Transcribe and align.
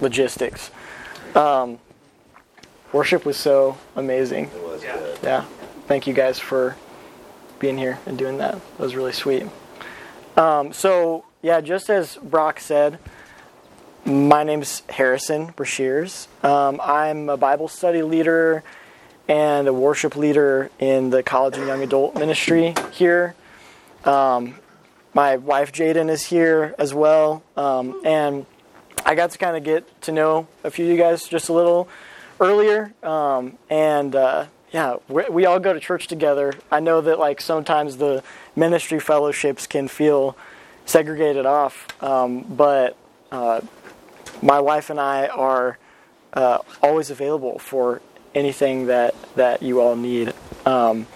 logistics. 0.00 0.70
Um, 1.34 1.78
worship 2.92 3.24
was 3.24 3.36
so 3.36 3.76
amazing. 3.94 4.44
It 4.54 4.62
was 4.62 4.82
Yeah. 4.82 4.96
good. 4.96 5.18
Yeah. 5.22 5.44
Thank 5.86 6.06
you 6.06 6.14
guys 6.14 6.38
for 6.38 6.76
being 7.58 7.78
here 7.78 7.98
and 8.06 8.18
doing 8.18 8.38
that. 8.38 8.52
That 8.52 8.82
was 8.82 8.96
really 8.96 9.12
sweet. 9.12 9.46
Um, 10.36 10.72
so, 10.72 11.24
yeah, 11.42 11.60
just 11.60 11.88
as 11.88 12.16
Brock 12.16 12.60
said, 12.60 12.98
my 14.04 14.44
name's 14.44 14.82
Harrison 14.90 15.48
Brashears. 15.56 16.28
Um, 16.44 16.80
I'm 16.82 17.28
a 17.28 17.36
Bible 17.36 17.68
study 17.68 18.02
leader 18.02 18.62
and 19.28 19.66
a 19.66 19.72
worship 19.72 20.14
leader 20.16 20.70
in 20.78 21.10
the 21.10 21.22
college 21.22 21.56
and 21.56 21.66
young 21.66 21.82
adult 21.82 22.14
ministry 22.14 22.74
here. 22.92 23.34
Um, 24.04 24.56
my 25.14 25.36
wife 25.36 25.72
Jaden 25.72 26.10
is 26.10 26.26
here 26.26 26.74
as 26.78 26.94
well. 26.94 27.42
Um, 27.56 28.00
and 28.04 28.46
I 29.06 29.14
got 29.14 29.30
to 29.30 29.38
kind 29.38 29.56
of 29.56 29.62
get 29.62 30.02
to 30.02 30.12
know 30.12 30.48
a 30.64 30.70
few 30.70 30.84
of 30.84 30.90
you 30.90 30.98
guys 30.98 31.28
just 31.28 31.48
a 31.48 31.52
little 31.52 31.88
earlier. 32.40 32.92
Um, 33.04 33.56
and 33.70 34.16
uh, 34.16 34.46
yeah, 34.72 34.96
we, 35.08 35.46
all 35.46 35.60
go 35.60 35.72
to 35.72 35.78
church 35.78 36.08
together. 36.08 36.52
I 36.72 36.80
know 36.80 37.00
that 37.00 37.16
like 37.20 37.40
sometimes 37.40 37.98
the 37.98 38.24
ministry 38.56 38.98
fellowships 38.98 39.68
can 39.68 39.86
feel 39.86 40.36
segregated 40.86 41.46
off, 41.46 41.86
um, 42.02 42.40
but 42.42 42.96
uh, 43.30 43.60
my 44.42 44.58
wife 44.58 44.90
and 44.90 44.98
I 44.98 45.28
are 45.28 45.78
uh, 46.32 46.58
always 46.82 47.10
available 47.10 47.60
for 47.60 48.02
anything 48.34 48.86
that, 48.86 49.14
that 49.36 49.62
you 49.62 49.80
all 49.80 49.94
need. 49.94 50.34
Um, 50.66 51.06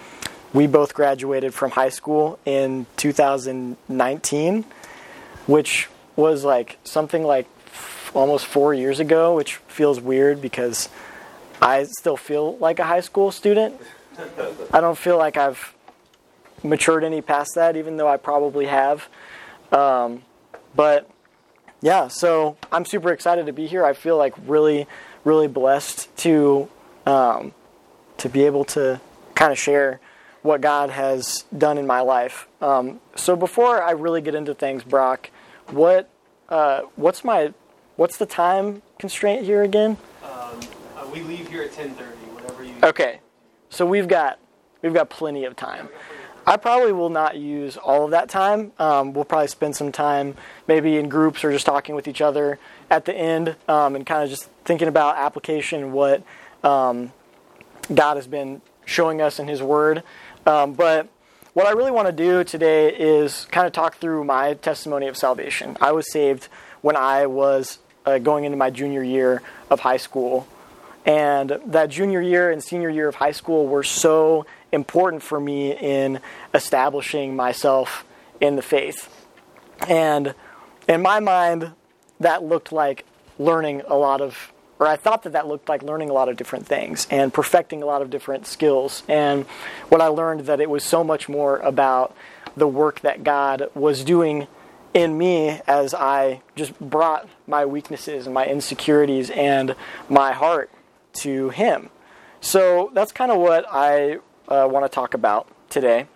we 0.53 0.65
both 0.65 0.93
graduated 0.93 1.53
from 1.53 1.71
high 1.71 1.89
school 1.89 2.39
in 2.45 2.85
2019, 2.95 4.65
which 5.45 5.89
was 6.15 6.45
like 6.45 6.77
something 6.85 7.23
like 7.23 7.47
almost 8.13 8.45
four 8.45 8.73
years 8.73 8.99
ago, 8.99 9.35
which 9.35 9.55
feels 9.67 9.99
weird 9.99 10.41
because 10.41 10.89
I 11.61 11.83
still 11.83 12.17
feel 12.17 12.57
like 12.57 12.79
a 12.79 12.83
high 12.83 13.01
school 13.01 13.31
student. 13.31 13.79
I 14.73 14.81
don't 14.81 14.97
feel 14.97 15.17
like 15.17 15.37
I've 15.37 15.73
matured 16.63 17.03
any 17.03 17.21
past 17.21 17.55
that, 17.55 17.75
even 17.77 17.97
though 17.97 18.07
I 18.07 18.17
probably 18.17 18.65
have. 18.65 19.07
Um, 19.71 20.23
but 20.75 21.09
yeah, 21.81 22.07
so 22.07 22.57
I'm 22.71 22.85
super 22.85 23.11
excited 23.11 23.45
to 23.45 23.53
be 23.53 23.67
here. 23.67 23.85
I 23.85 23.93
feel 23.93 24.17
like 24.17 24.33
really, 24.45 24.87
really 25.23 25.47
blessed 25.47 26.15
to 26.17 26.69
um, 27.05 27.53
to 28.17 28.29
be 28.29 28.43
able 28.43 28.65
to 28.65 29.01
kind 29.33 29.51
of 29.51 29.57
share 29.57 29.99
what 30.43 30.61
God 30.61 30.89
has 30.89 31.45
done 31.55 31.77
in 31.77 31.87
my 31.87 32.01
life. 32.01 32.47
Um, 32.61 32.99
so 33.15 33.35
before 33.35 33.81
I 33.81 33.91
really 33.91 34.21
get 34.21 34.35
into 34.35 34.53
things, 34.53 34.83
Brock, 34.83 35.29
what 35.67 36.09
uh, 36.49 36.81
what's 36.95 37.23
my 37.23 37.53
what's 38.01 38.17
the 38.17 38.25
time 38.25 38.81
constraint 38.97 39.45
here 39.45 39.61
again? 39.61 39.95
Um, 40.23 40.59
uh, 40.97 41.05
we 41.13 41.21
leave 41.21 41.47
here 41.47 41.61
at 41.61 41.71
10:30. 41.71 41.93
Whatever 42.33 42.63
you. 42.63 42.73
Okay, 42.81 43.19
so 43.69 43.85
we've 43.85 44.07
got 44.07 44.39
we've 44.81 44.93
got 44.93 45.11
plenty 45.11 45.45
of 45.45 45.55
time. 45.55 45.87
I 46.47 46.57
probably 46.57 46.93
will 46.93 47.11
not 47.11 47.37
use 47.37 47.77
all 47.77 48.05
of 48.05 48.11
that 48.11 48.27
time. 48.27 48.71
Um, 48.79 49.13
we'll 49.13 49.25
probably 49.25 49.49
spend 49.49 49.75
some 49.75 49.91
time 49.91 50.35
maybe 50.67 50.97
in 50.97 51.09
groups 51.09 51.43
or 51.43 51.51
just 51.51 51.67
talking 51.67 51.93
with 51.93 52.07
each 52.07 52.21
other 52.21 52.57
at 52.89 53.05
the 53.05 53.13
end 53.13 53.55
um, 53.67 53.95
and 53.95 54.03
kind 54.03 54.23
of 54.23 54.31
just 54.31 54.49
thinking 54.65 54.87
about 54.87 55.17
application, 55.17 55.91
what 55.91 56.23
um, 56.63 57.13
God 57.93 58.17
has 58.17 58.25
been 58.25 58.63
showing 58.85 59.21
us 59.21 59.37
in 59.37 59.47
His 59.47 59.61
Word. 59.61 60.01
Um, 60.47 60.73
but 60.73 61.07
what 61.53 61.67
I 61.67 61.71
really 61.73 61.91
want 61.91 62.07
to 62.07 62.11
do 62.11 62.43
today 62.43 62.89
is 62.89 63.45
kind 63.51 63.67
of 63.67 63.73
talk 63.73 63.97
through 63.97 64.23
my 64.23 64.55
testimony 64.55 65.07
of 65.07 65.15
salvation. 65.15 65.77
I 65.79 65.91
was 65.91 66.11
saved 66.11 66.47
when 66.81 66.95
I 66.95 67.27
was 67.27 67.77
uh, 68.05 68.17
going 68.19 68.43
into 68.43 68.57
my 68.57 68.69
junior 68.69 69.03
year 69.03 69.41
of 69.69 69.79
high 69.81 69.97
school. 69.97 70.47
And 71.05 71.59
that 71.65 71.89
junior 71.89 72.21
year 72.21 72.51
and 72.51 72.63
senior 72.63 72.89
year 72.89 73.07
of 73.07 73.15
high 73.15 73.31
school 73.31 73.67
were 73.67 73.83
so 73.83 74.45
important 74.71 75.23
for 75.23 75.39
me 75.39 75.75
in 75.75 76.19
establishing 76.53 77.35
myself 77.35 78.05
in 78.39 78.55
the 78.55 78.61
faith. 78.61 79.09
And 79.87 80.35
in 80.87 81.01
my 81.01 81.19
mind, 81.19 81.71
that 82.19 82.43
looked 82.43 82.71
like 82.71 83.05
learning 83.39 83.81
a 83.87 83.95
lot 83.95 84.21
of, 84.21 84.53
or 84.79 84.87
I 84.87 84.95
thought 84.95 85.23
that 85.23 85.33
that 85.33 85.47
looked 85.47 85.67
like 85.69 85.81
learning 85.81 86.09
a 86.09 86.13
lot 86.13 86.29
of 86.29 86.37
different 86.37 86.67
things 86.67 87.07
and 87.09 87.33
perfecting 87.33 87.81
a 87.81 87.85
lot 87.85 88.01
of 88.03 88.11
different 88.11 88.45
skills. 88.45 89.01
And 89.07 89.45
what 89.89 90.01
I 90.01 90.07
learned 90.07 90.41
that 90.41 90.59
it 90.59 90.69
was 90.69 90.83
so 90.83 91.03
much 91.03 91.27
more 91.27 91.57
about 91.59 92.15
the 92.55 92.67
work 92.67 92.99
that 93.01 93.23
God 93.23 93.69
was 93.73 94.03
doing 94.03 94.47
in 94.93 95.17
me 95.17 95.61
as 95.67 95.93
I 95.93 96.41
just 96.55 96.77
brought 96.79 97.27
my 97.47 97.65
weaknesses 97.65 98.25
and 98.25 98.33
my 98.33 98.45
insecurities 98.45 99.29
and 99.29 99.75
my 100.09 100.31
heart 100.33 100.69
to 101.13 101.49
Him. 101.49 101.89
So 102.41 102.91
that's 102.93 103.11
kind 103.11 103.31
of 103.31 103.37
what 103.39 103.65
I 103.69 104.17
uh, 104.47 104.67
want 104.69 104.85
to 104.85 104.89
talk 104.89 105.13
about 105.13 105.47
today. 105.69 106.07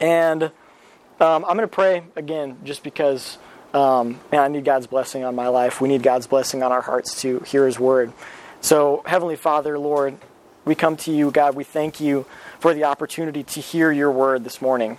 And 0.00 0.44
um, 0.44 1.44
I'm 1.44 1.56
going 1.56 1.58
to 1.58 1.68
pray 1.68 2.04
again 2.16 2.58
just 2.64 2.82
because, 2.82 3.38
um, 3.74 4.20
man, 4.30 4.40
I 4.40 4.48
need 4.48 4.64
God's 4.64 4.86
blessing 4.86 5.24
on 5.24 5.34
my 5.34 5.48
life. 5.48 5.80
We 5.80 5.88
need 5.88 6.02
God's 6.02 6.26
blessing 6.26 6.62
on 6.62 6.72
our 6.72 6.80
hearts 6.80 7.20
to 7.22 7.40
hear 7.40 7.66
His 7.66 7.78
word. 7.78 8.12
So, 8.60 9.02
Heavenly 9.06 9.36
Father, 9.36 9.78
Lord, 9.78 10.16
we 10.64 10.74
come 10.74 10.96
to 10.98 11.12
you, 11.12 11.30
God. 11.30 11.56
We 11.56 11.64
thank 11.64 12.00
you 12.00 12.24
for 12.60 12.72
the 12.72 12.84
opportunity 12.84 13.42
to 13.42 13.60
hear 13.60 13.90
your 13.90 14.10
word 14.10 14.44
this 14.44 14.62
morning. 14.62 14.98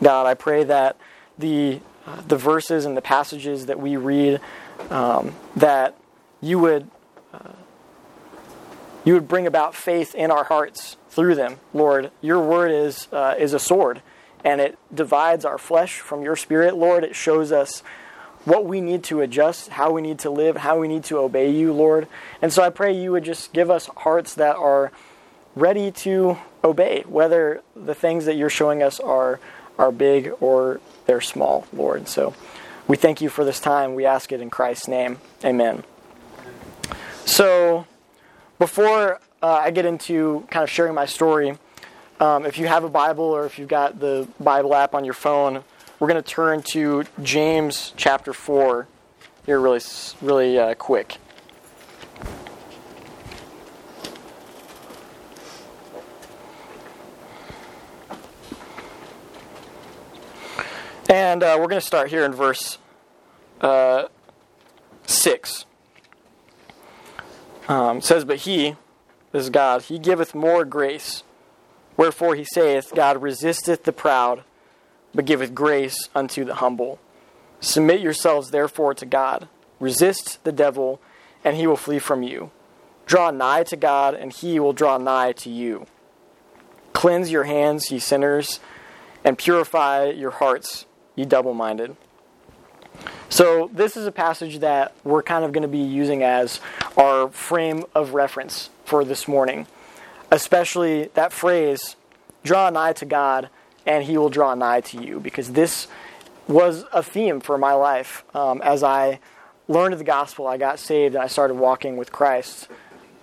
God, 0.00 0.26
I 0.26 0.34
pray 0.34 0.64
that 0.64 0.96
the 1.38 1.80
uh, 2.06 2.20
the 2.22 2.36
verses 2.36 2.84
and 2.84 2.96
the 2.96 3.02
passages 3.02 3.66
that 3.66 3.78
we 3.78 3.96
read, 3.96 4.40
um, 4.90 5.34
that 5.54 5.96
you 6.40 6.58
would 6.58 6.90
uh, 7.32 7.52
you 9.04 9.14
would 9.14 9.28
bring 9.28 9.46
about 9.46 9.74
faith 9.74 10.14
in 10.14 10.30
our 10.30 10.44
hearts 10.44 10.96
through 11.10 11.34
them, 11.34 11.58
Lord. 11.72 12.10
Your 12.20 12.40
word 12.40 12.70
is 12.70 13.08
uh, 13.12 13.34
is 13.38 13.52
a 13.52 13.58
sword, 13.58 14.02
and 14.44 14.60
it 14.60 14.78
divides 14.92 15.44
our 15.44 15.58
flesh 15.58 16.00
from 16.00 16.22
your 16.22 16.36
spirit, 16.36 16.76
Lord. 16.76 17.04
It 17.04 17.14
shows 17.14 17.52
us 17.52 17.82
what 18.44 18.64
we 18.64 18.80
need 18.80 19.04
to 19.04 19.20
adjust, 19.20 19.68
how 19.68 19.92
we 19.92 20.02
need 20.02 20.18
to 20.20 20.30
live, 20.30 20.56
how 20.56 20.78
we 20.78 20.88
need 20.88 21.04
to 21.04 21.18
obey 21.18 21.50
you, 21.50 21.72
Lord. 21.72 22.08
And 22.40 22.52
so 22.52 22.62
I 22.62 22.70
pray 22.70 22.92
you 22.92 23.12
would 23.12 23.24
just 23.24 23.52
give 23.52 23.70
us 23.70 23.86
hearts 23.86 24.34
that 24.34 24.56
are 24.56 24.90
ready 25.54 25.92
to 25.92 26.38
obey, 26.64 27.04
whether 27.06 27.62
the 27.76 27.94
things 27.94 28.24
that 28.24 28.34
you're 28.34 28.50
showing 28.50 28.82
us 28.82 28.98
are 28.98 29.38
are 29.78 29.92
big 29.92 30.32
or 30.40 30.80
they're 31.06 31.20
small, 31.20 31.66
Lord. 31.72 32.08
So 32.08 32.34
we 32.88 32.96
thank 32.96 33.20
you 33.20 33.28
for 33.28 33.44
this 33.44 33.60
time. 33.60 33.94
We 33.94 34.06
ask 34.06 34.32
it 34.32 34.40
in 34.40 34.50
Christ's 34.50 34.88
name. 34.88 35.18
Amen. 35.44 35.84
So 37.24 37.86
before 38.58 39.20
uh, 39.42 39.46
I 39.46 39.70
get 39.70 39.86
into 39.86 40.46
kind 40.50 40.62
of 40.62 40.70
sharing 40.70 40.94
my 40.94 41.06
story, 41.06 41.56
um, 42.20 42.46
if 42.46 42.58
you 42.58 42.66
have 42.66 42.84
a 42.84 42.88
Bible 42.88 43.24
or 43.24 43.46
if 43.46 43.58
you've 43.58 43.68
got 43.68 43.98
the 43.98 44.28
Bible 44.38 44.74
app 44.74 44.94
on 44.94 45.04
your 45.04 45.14
phone, 45.14 45.64
we're 45.98 46.08
going 46.08 46.22
to 46.22 46.28
turn 46.28 46.62
to 46.72 47.04
James 47.22 47.92
chapter 47.96 48.32
4 48.32 48.86
here 49.46 49.60
really, 49.60 49.80
really 50.20 50.58
uh, 50.58 50.74
quick. 50.74 51.18
And 61.12 61.42
uh, 61.42 61.58
we're 61.60 61.66
going 61.66 61.78
to 61.78 61.86
start 61.86 62.08
here 62.08 62.24
in 62.24 62.32
verse 62.32 62.78
uh, 63.60 64.04
6. 65.04 65.66
Um, 67.68 68.00
says, 68.00 68.24
But 68.24 68.38
he, 68.38 68.76
this 69.30 69.42
is 69.42 69.50
God, 69.50 69.82
he 69.82 69.98
giveth 69.98 70.34
more 70.34 70.64
grace. 70.64 71.22
Wherefore 71.98 72.34
he 72.34 72.44
saith, 72.44 72.94
God 72.94 73.20
resisteth 73.20 73.84
the 73.84 73.92
proud, 73.92 74.44
but 75.14 75.26
giveth 75.26 75.54
grace 75.54 76.08
unto 76.14 76.46
the 76.46 76.54
humble. 76.54 76.98
Submit 77.60 78.00
yourselves 78.00 78.50
therefore 78.50 78.94
to 78.94 79.04
God. 79.04 79.48
Resist 79.80 80.42
the 80.44 80.52
devil, 80.52 80.98
and 81.44 81.58
he 81.58 81.66
will 81.66 81.76
flee 81.76 81.98
from 81.98 82.22
you. 82.22 82.50
Draw 83.04 83.32
nigh 83.32 83.64
to 83.64 83.76
God, 83.76 84.14
and 84.14 84.32
he 84.32 84.58
will 84.58 84.72
draw 84.72 84.96
nigh 84.96 85.32
to 85.32 85.50
you. 85.50 85.84
Cleanse 86.94 87.30
your 87.30 87.44
hands, 87.44 87.90
ye 87.90 87.98
sinners, 87.98 88.60
and 89.22 89.36
purify 89.36 90.06
your 90.06 90.30
hearts, 90.30 90.86
ye 91.16 91.24
double 91.24 91.54
minded. 91.54 91.96
So, 93.28 93.70
this 93.72 93.96
is 93.96 94.06
a 94.06 94.12
passage 94.12 94.58
that 94.58 94.94
we're 95.04 95.22
kind 95.22 95.44
of 95.44 95.52
going 95.52 95.62
to 95.62 95.68
be 95.68 95.78
using 95.78 96.22
as 96.22 96.60
our 96.96 97.28
frame 97.28 97.84
of 97.94 98.12
reference 98.12 98.68
for 98.84 99.04
this 99.04 99.26
morning. 99.26 99.66
Especially 100.30 101.10
that 101.14 101.32
phrase, 101.32 101.96
draw 102.44 102.68
nigh 102.68 102.92
to 102.94 103.06
God, 103.06 103.48
and 103.86 104.04
he 104.04 104.18
will 104.18 104.28
draw 104.28 104.54
nigh 104.54 104.82
to 104.82 105.02
you, 105.02 105.18
because 105.18 105.52
this 105.52 105.88
was 106.46 106.84
a 106.92 107.02
theme 107.02 107.40
for 107.40 107.56
my 107.56 107.72
life. 107.72 108.24
Um, 108.34 108.60
as 108.62 108.82
I 108.82 109.20
learned 109.68 109.98
the 109.98 110.04
gospel, 110.04 110.46
I 110.46 110.58
got 110.58 110.78
saved, 110.78 111.14
and 111.14 111.24
I 111.24 111.26
started 111.26 111.54
walking 111.54 111.96
with 111.96 112.12
Christ. 112.12 112.68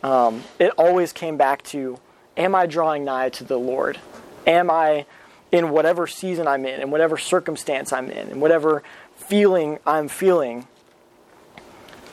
Um, 0.01 0.44
it 0.57 0.71
always 0.77 1.13
came 1.13 1.38
back 1.38 1.62
to 1.65 2.00
Am 2.38 2.56
I 2.56 2.65
drawing 2.65 3.03
nigh 3.03 3.30
to 3.30 3.44
the 3.44 3.59
Lord? 3.59 4.00
Am 4.47 4.71
I 4.71 5.06
in 5.51 5.69
whatever 5.69 6.07
season 6.07 6.47
I'm 6.47 6.65
in, 6.65 6.81
in 6.81 6.91
whatever 6.91 7.17
circumstance 7.17 7.91
I'm 7.91 8.09
in, 8.09 8.29
in 8.29 8.39
whatever 8.39 8.83
feeling 9.15 9.79
I'm 9.85 10.07
feeling, 10.07 10.67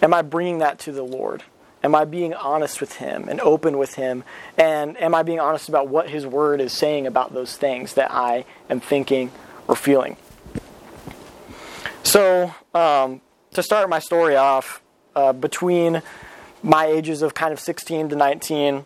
Am 0.02 0.12
I 0.12 0.22
bringing 0.22 0.58
that 0.58 0.78
to 0.80 0.92
the 0.92 1.02
Lord? 1.02 1.42
Am 1.82 1.94
I 1.94 2.04
being 2.04 2.34
honest 2.34 2.80
with 2.80 2.96
Him 2.96 3.28
and 3.28 3.40
open 3.40 3.78
with 3.78 3.94
Him? 3.94 4.24
And 4.58 5.00
am 5.00 5.14
I 5.14 5.22
being 5.22 5.40
honest 5.40 5.68
about 5.68 5.88
what 5.88 6.10
His 6.10 6.26
Word 6.26 6.60
is 6.60 6.72
saying 6.72 7.06
about 7.06 7.32
those 7.32 7.56
things 7.56 7.94
that 7.94 8.12
I 8.12 8.44
am 8.68 8.80
thinking 8.80 9.30
or 9.68 9.76
feeling? 9.76 10.16
So, 12.02 12.54
um, 12.74 13.20
to 13.52 13.62
start 13.62 13.88
my 13.88 13.98
story 13.98 14.36
off, 14.36 14.82
uh, 15.14 15.32
between 15.32 16.02
my 16.62 16.86
ages 16.86 17.22
of 17.22 17.34
kind 17.34 17.52
of 17.52 17.60
16 17.60 18.10
to 18.10 18.16
19, 18.16 18.84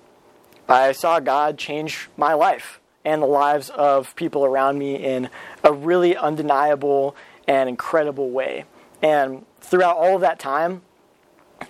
I 0.69 0.93
saw 0.93 1.19
God 1.19 1.58
change 1.58 2.08
my 2.17 2.35
life 2.35 2.80
and 3.05 3.23
the 3.23 3.26
lives 3.26 3.70
of 3.70 4.14
people 4.17 4.44
around 4.44 4.79
me 4.79 4.97
in 4.97 5.31
a 5.64 5.73
really 5.73 6.17
undeniable 6.17 7.17
and 7.49 7.69
incredible 7.69 8.31
way. 8.31 8.64
And 9.02 9.44
throughout 9.61 9.97
all 9.97 10.14
of 10.17 10.20
that 10.20 10.38
time, 10.38 10.82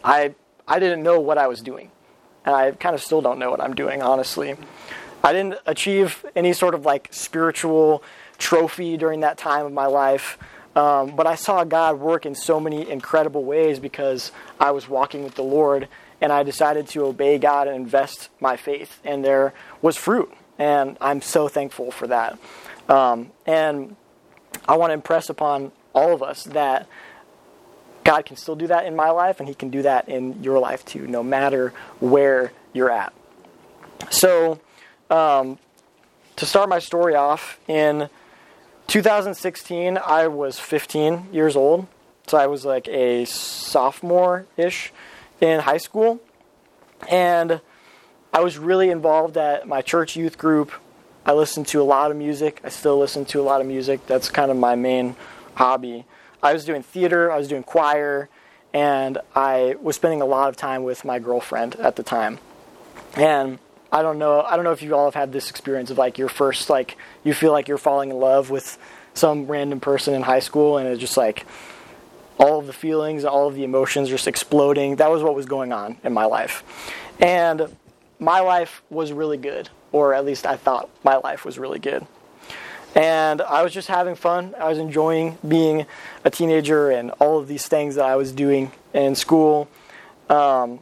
I 0.05 0.35
I 0.67 0.79
didn't 0.79 1.03
know 1.03 1.21
what 1.21 1.39
I 1.39 1.47
was 1.47 1.61
doing. 1.61 1.91
And 2.45 2.55
I 2.55 2.71
kind 2.73 2.95
of 2.95 3.03
still 3.03 3.21
don't 3.21 3.39
know 3.39 3.51
what 3.51 3.61
I'm 3.61 3.75
doing, 3.75 4.03
honestly. 4.03 4.57
I 5.23 5.33
didn't 5.33 5.57
achieve 5.67 6.25
any 6.35 6.53
sort 6.53 6.75
of 6.75 6.87
like 6.87 7.09
spiritual 7.11 8.03
trophy 8.39 8.97
during 8.97 9.21
that 9.21 9.37
time 9.37 9.67
of 9.67 9.73
my 9.73 9.87
life. 9.87 10.39
Um, 10.75 11.17
but 11.17 11.27
I 11.27 11.35
saw 11.35 11.65
God 11.65 11.99
work 11.99 12.25
in 12.25 12.35
so 12.35 12.61
many 12.61 12.89
incredible 12.89 13.45
ways 13.45 13.79
because 13.81 14.33
I 14.59 14.71
was 14.71 14.89
walking 14.89 15.25
with 15.25 15.35
the 15.35 15.43
Lord 15.43 15.89
and 16.21 16.33
I 16.33 16.43
decided 16.43 16.87
to 16.89 17.05
obey 17.05 17.39
God 17.39 17.67
and 17.67 17.77
invest 17.77 18.31
my 18.41 18.57
faith. 18.57 19.01
And 19.05 19.25
there 19.25 19.53
was 19.83 19.97
fruit. 19.97 20.33
And 20.61 20.99
I'm 21.01 21.23
so 21.23 21.49
thankful 21.49 21.91
for 21.91 22.07
that. 22.09 22.39
Um, 22.87 23.33
and 23.47 23.97
I 24.69 24.77
want 24.77 24.91
to 24.91 24.95
impress 24.95 25.31
upon 25.31 25.73
all 25.95 26.13
of 26.13 26.23
us 26.23 26.45
that 26.45 26.87
God 28.05 28.27
can 28.27 28.37
still 28.37 28.57
do 28.57 28.67
that 28.67 28.85
in 28.85 28.95
my 28.95 29.09
life 29.09 29.41
and 29.41 29.49
He 29.49 29.55
can 29.55 29.71
do 29.71 29.81
that 29.83 30.11
in 30.11 30.43
your 30.43 30.59
life 30.59 30.85
too, 30.85 31.07
no 31.07 31.23
matter 31.23 31.73
where 31.99 32.53
you're 32.75 32.91
at. 32.91 33.15
So, 34.11 34.61
um, 35.09 35.59
to 36.37 36.45
start 36.45 36.69
my 36.69 36.79
story 36.79 37.15
off, 37.15 37.59
in 37.67 38.11
2016, 38.87 39.99
I 39.99 40.29
was 40.29 40.59
15 40.59 41.29
years 41.33 41.57
old. 41.57 41.87
So 42.27 42.37
I 42.37 42.49
was 42.49 42.67
like 42.67 42.87
a 42.89 43.25
sophomore 43.25 44.47
ish 44.59 44.93
in 45.41 45.61
high 45.61 45.79
school. 45.79 46.21
And 47.09 47.63
I 48.33 48.41
was 48.41 48.59
really 48.59 48.91
involved 48.91 49.37
at 49.37 49.67
my 49.67 49.83
church 49.83 50.15
youth 50.15 50.39
group. 50.39 50.71
I 51.27 51.33
listened 51.33 51.67
to 51.69 51.83
a 51.83 51.85
lot 51.85 52.11
of 52.11 52.17
music. 52.17 52.61
I 52.63 52.69
still 52.69 52.99
listen 52.99 53.25
to 53.27 53.41
a 53.41 53.43
lot 53.43 53.61
of 53.61 53.67
music. 53.67 54.07
That's 54.07 54.31
kind 54.31 54.51
of 54.51 54.57
my 54.57 54.77
main 54.77 55.17
hobby. 55.55 56.05
I 56.43 56.53
was 56.53 56.65
doing 56.65 56.83
theater, 56.83 57.31
I 57.31 57.37
was 57.37 57.49
doing 57.49 57.63
choir, 57.63 58.29
and 58.73 59.19
I 59.35 59.77
was 59.83 59.97
spending 59.97 60.23
a 60.23 60.27
lot 60.27 60.49
of 60.49 60.57
time 60.57 60.85
with 60.85 61.05
my 61.05 61.19
girlfriend 61.19 61.77
at 61.77 61.97
the 61.97 62.03
time. 62.03 62.39
And 63.15 63.59
I 63.93 64.03
don't 64.03 64.19
know, 64.19 64.43
I 64.43 64.55
don't 64.55 64.65
know 64.65 64.73
if 64.73 64.83
you 64.83 64.95
all 64.95 65.07
have 65.07 65.15
had 65.15 65.33
this 65.33 65.51
experience 65.51 65.91
of 65.91 65.99
like 65.99 66.17
your 66.17 66.29
first 66.29 66.71
like 66.71 66.97
you 67.25 67.35
feel 67.35 67.51
like 67.51 67.67
you're 67.67 67.79
falling 67.79 68.11
in 68.11 68.19
love 68.19 68.49
with 68.49 68.79
some 69.15 69.47
random 69.47 69.81
person 69.81 70.15
in 70.15 70.23
high 70.23 70.39
school 70.39 70.79
and 70.79 70.89
it's 70.89 71.01
just 71.01 71.17
like 71.17 71.45
all 72.39 72.61
of 72.61 72.67
the 72.67 72.73
feelings, 72.73 73.25
all 73.25 73.49
of 73.49 73.55
the 73.55 73.65
emotions 73.65 74.09
just 74.09 74.29
exploding. 74.29 74.97
That 74.97 75.11
was 75.11 75.23
what 75.23 75.35
was 75.35 75.47
going 75.47 75.73
on 75.73 75.99
in 76.05 76.15
my 76.15 76.25
life. 76.25 76.63
And 77.19 77.77
my 78.21 78.41
life 78.41 78.83
was 78.91 79.13
really 79.13 79.39
good, 79.39 79.71
or 79.91 80.15
at 80.15 80.25
least 80.25 80.47
I 80.47 80.57
thought 80.57 80.89
my 81.03 81.17
life 81.17 81.45
was 81.45 81.59
really 81.59 81.79
good. 81.79 82.07
And 82.95 83.41
I 83.41 83.63
was 83.63 83.73
just 83.73 83.89
having 83.89 84.15
fun. 84.15 84.55
I 84.59 84.69
was 84.69 84.79
enjoying 84.79 85.39
being 85.47 85.87
a 86.25 86.31
teenager 86.31 86.91
and 86.91 87.11
all 87.13 87.39
of 87.39 87.49
these 87.49 87.67
things 87.67 87.95
that 87.95 88.05
I 88.05 88.17
was 88.17 88.33
doing 88.33 88.73
in 88.93 89.15
school. 89.15 89.69
Um, 90.29 90.81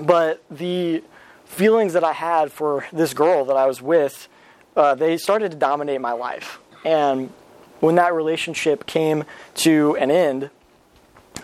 but 0.00 0.42
the 0.50 1.02
feelings 1.44 1.92
that 1.92 2.02
I 2.02 2.12
had 2.12 2.50
for 2.50 2.86
this 2.92 3.14
girl 3.14 3.44
that 3.44 3.56
I 3.56 3.66
was 3.66 3.80
with, 3.80 4.28
uh, 4.76 4.94
they 4.94 5.16
started 5.16 5.52
to 5.52 5.56
dominate 5.56 6.00
my 6.00 6.12
life. 6.12 6.58
And 6.84 7.30
when 7.80 7.94
that 7.96 8.14
relationship 8.14 8.86
came 8.86 9.24
to 9.56 9.96
an 9.96 10.10
end, 10.10 10.50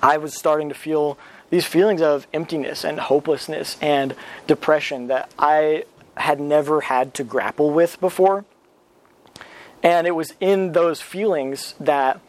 I 0.03 0.17
was 0.17 0.37
starting 0.37 0.71
to 0.71 0.75
feel 0.75 1.19
these 1.51 1.67
feelings 1.67 2.01
of 2.01 2.27
emptiness 2.33 2.85
and 2.85 2.99
hopelessness 2.99 3.77
and 3.83 4.15
depression 4.47 5.09
that 5.09 5.31
I 5.39 5.85
had 6.17 6.41
never 6.41 6.83
had 6.83 7.15
to 7.15 7.25
grapple 7.25 7.71
with 7.71 8.01
before. 8.01 8.45
And 9.83 10.07
it 10.07 10.13
was 10.13 10.35
in 10.41 10.73
those 10.73 11.01
feelings 11.01 11.75
that 11.81 12.21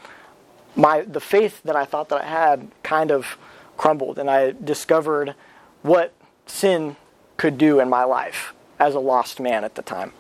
my 0.76 1.02
the 1.02 1.20
faith 1.20 1.62
that 1.64 1.76
I 1.76 1.86
thought 1.86 2.10
that 2.10 2.22
I 2.22 2.26
had 2.26 2.72
kind 2.82 3.12
of 3.12 3.38
crumbled 3.78 4.18
and 4.18 4.30
I 4.30 4.52
discovered 4.52 5.36
what 5.82 6.14
sin 6.46 6.96
could 7.38 7.58
do 7.58 7.80
in 7.80 7.90
my 7.90 8.04
life 8.04 8.54
as 8.80 8.96
a 8.96 9.00
lost 9.00 9.40
man 9.40 9.64
at 9.64 9.76
the 9.76 9.82
time. 9.82 10.14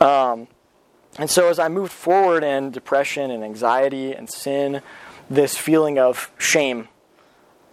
Um, 0.00 0.48
and 1.18 1.28
so 1.28 1.48
as 1.48 1.58
I 1.58 1.68
moved 1.68 1.92
forward 1.92 2.42
in 2.42 2.70
depression 2.70 3.30
and 3.30 3.44
anxiety 3.44 4.12
and 4.12 4.30
sin, 4.30 4.80
this 5.28 5.56
feeling 5.56 5.98
of 5.98 6.30
shame 6.38 6.88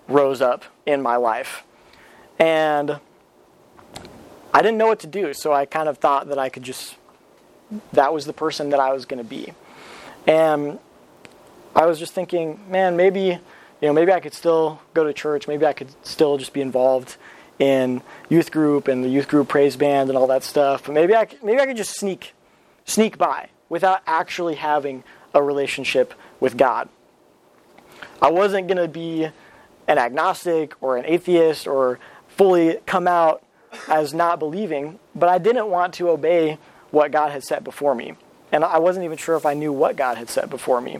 rose 0.09 0.41
up 0.41 0.65
in 0.85 1.01
my 1.01 1.15
life. 1.15 1.63
And 2.37 2.99
I 4.53 4.61
didn't 4.61 4.77
know 4.77 4.87
what 4.87 4.99
to 5.01 5.07
do, 5.07 5.33
so 5.33 5.53
I 5.53 5.65
kind 5.65 5.87
of 5.87 5.97
thought 5.97 6.27
that 6.29 6.39
I 6.39 6.49
could 6.49 6.63
just 6.63 6.95
that 7.93 8.13
was 8.13 8.25
the 8.25 8.33
person 8.33 8.69
that 8.71 8.79
I 8.79 8.93
was 8.93 9.05
going 9.05 9.19
to 9.19 9.29
be. 9.29 9.53
And 10.25 10.79
I 11.75 11.85
was 11.85 11.99
just 11.99 12.13
thinking, 12.13 12.59
man, 12.69 12.97
maybe, 12.97 13.21
you 13.21 13.39
know, 13.81 13.93
maybe 13.93 14.11
I 14.11 14.19
could 14.19 14.33
still 14.33 14.81
go 14.93 15.03
to 15.03 15.13
church. 15.13 15.47
Maybe 15.47 15.65
I 15.65 15.73
could 15.73 15.89
still 16.03 16.37
just 16.37 16.53
be 16.53 16.61
involved 16.61 17.17
in 17.59 18.01
youth 18.29 18.51
group 18.51 18.87
and 18.87 19.03
the 19.03 19.09
youth 19.09 19.27
group 19.27 19.49
praise 19.49 19.75
band 19.75 20.09
and 20.09 20.17
all 20.17 20.27
that 20.27 20.43
stuff. 20.43 20.83
But 20.85 20.93
maybe 20.93 21.15
I 21.15 21.25
could, 21.25 21.43
maybe 21.43 21.59
I 21.59 21.65
could 21.65 21.77
just 21.77 21.99
sneak, 21.99 22.33
sneak 22.85 23.17
by 23.17 23.49
without 23.67 24.01
actually 24.07 24.55
having 24.55 25.03
a 25.33 25.43
relationship 25.43 26.13
with 26.39 26.57
God. 26.57 26.89
I 28.21 28.31
wasn't 28.31 28.67
going 28.67 28.77
to 28.77 28.87
be 28.87 29.29
an 29.89 29.97
agnostic 29.97 30.81
or 30.81 30.97
an 30.97 31.05
atheist 31.05 31.67
or 31.67 31.99
fully 32.29 32.77
come 32.85 33.07
out 33.07 33.43
as 33.89 34.13
not 34.13 34.39
believing, 34.39 34.99
but 35.15 35.27
I 35.27 35.39
didn't 35.39 35.67
want 35.67 35.95
to 35.95 36.09
obey 36.09 36.59
what 36.91 37.11
God 37.11 37.31
had 37.31 37.43
set 37.43 37.63
before 37.63 37.95
me. 37.95 38.13
And 38.51 38.63
I 38.63 38.77
wasn't 38.77 39.05
even 39.05 39.17
sure 39.17 39.35
if 39.35 39.45
I 39.45 39.55
knew 39.55 39.73
what 39.73 39.95
God 39.95 40.17
had 40.17 40.29
set 40.29 40.49
before 40.49 40.79
me. 40.79 40.99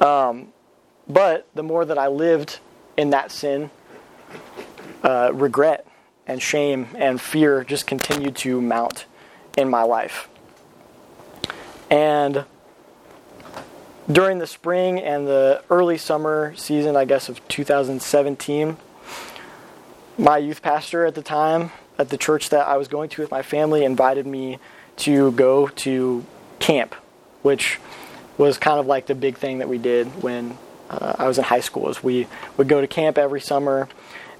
Um, 0.00 0.48
but 1.08 1.48
the 1.54 1.62
more 1.62 1.84
that 1.84 1.98
I 1.98 2.08
lived 2.08 2.58
in 2.96 3.10
that 3.10 3.32
sin, 3.32 3.70
uh, 5.02 5.30
regret 5.32 5.86
and 6.26 6.42
shame 6.42 6.88
and 6.94 7.20
fear 7.20 7.64
just 7.64 7.86
continued 7.86 8.36
to 8.36 8.60
mount 8.60 9.06
in 9.56 9.68
my 9.68 9.82
life. 9.82 10.28
And 11.90 12.44
during 14.10 14.38
the 14.38 14.46
spring 14.46 15.00
and 15.00 15.26
the 15.26 15.62
early 15.70 15.98
summer 15.98 16.54
season, 16.56 16.96
I 16.96 17.04
guess, 17.04 17.28
of 17.28 17.46
2017, 17.48 18.76
my 20.18 20.38
youth 20.38 20.62
pastor 20.62 21.04
at 21.04 21.14
the 21.14 21.22
time 21.22 21.70
at 21.98 22.10
the 22.10 22.18
church 22.18 22.50
that 22.50 22.66
I 22.66 22.76
was 22.76 22.88
going 22.88 23.08
to 23.10 23.22
with 23.22 23.30
my 23.30 23.42
family 23.42 23.84
invited 23.84 24.26
me 24.26 24.58
to 24.98 25.32
go 25.32 25.68
to 25.68 26.24
camp, 26.58 26.94
which 27.42 27.78
was 28.38 28.58
kind 28.58 28.78
of 28.78 28.86
like 28.86 29.06
the 29.06 29.14
big 29.14 29.36
thing 29.36 29.58
that 29.58 29.68
we 29.68 29.78
did 29.78 30.06
when 30.22 30.56
uh, 30.90 31.14
I 31.18 31.26
was 31.26 31.38
in 31.38 31.44
high 31.44 31.60
school. 31.60 31.88
Is 31.88 32.02
we 32.02 32.26
would 32.56 32.68
go 32.68 32.80
to 32.80 32.86
camp 32.86 33.18
every 33.18 33.40
summer, 33.40 33.88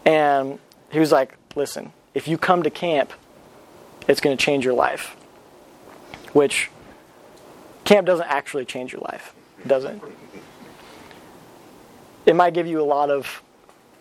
and 0.05 0.59
he 0.91 0.99
was 0.99 1.13
like, 1.13 1.37
"Listen, 1.55 1.93
if 2.15 2.29
you 2.29 2.39
come 2.39 2.63
to 2.63 2.71
camp, 2.71 3.13
it's 4.07 4.21
going 4.21 4.37
to 4.37 4.43
change 4.43 4.65
your 4.65 4.75
life." 4.75 5.17
Which 6.33 6.71
camp 7.85 8.07
doesn't 8.07 8.29
actually 8.29 8.67
change 8.67 8.93
your 8.93 9.01
life, 9.03 9.35
does 9.67 9.85
it? 9.85 10.01
It 12.25 12.35
might 12.35 12.55
give 12.55 12.67
you 12.67 12.81
a 12.81 12.85
lot 12.85 13.11
of, 13.11 13.43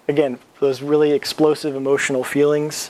again, 0.08 0.40
those 0.60 0.82
really 0.82 1.12
explosive 1.12 1.76
emotional 1.76 2.24
feelings 2.24 2.90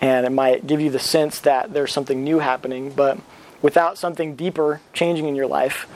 and 0.00 0.26
it 0.26 0.30
might 0.30 0.66
give 0.66 0.80
you 0.80 0.90
the 0.90 0.98
sense 0.98 1.38
that 1.40 1.72
there's 1.72 1.92
something 1.92 2.24
new 2.24 2.40
happening, 2.40 2.90
but 2.90 3.18
without 3.62 3.96
something 3.96 4.34
deeper 4.34 4.80
changing 4.92 5.26
in 5.28 5.36
your 5.36 5.46
life, 5.46 5.86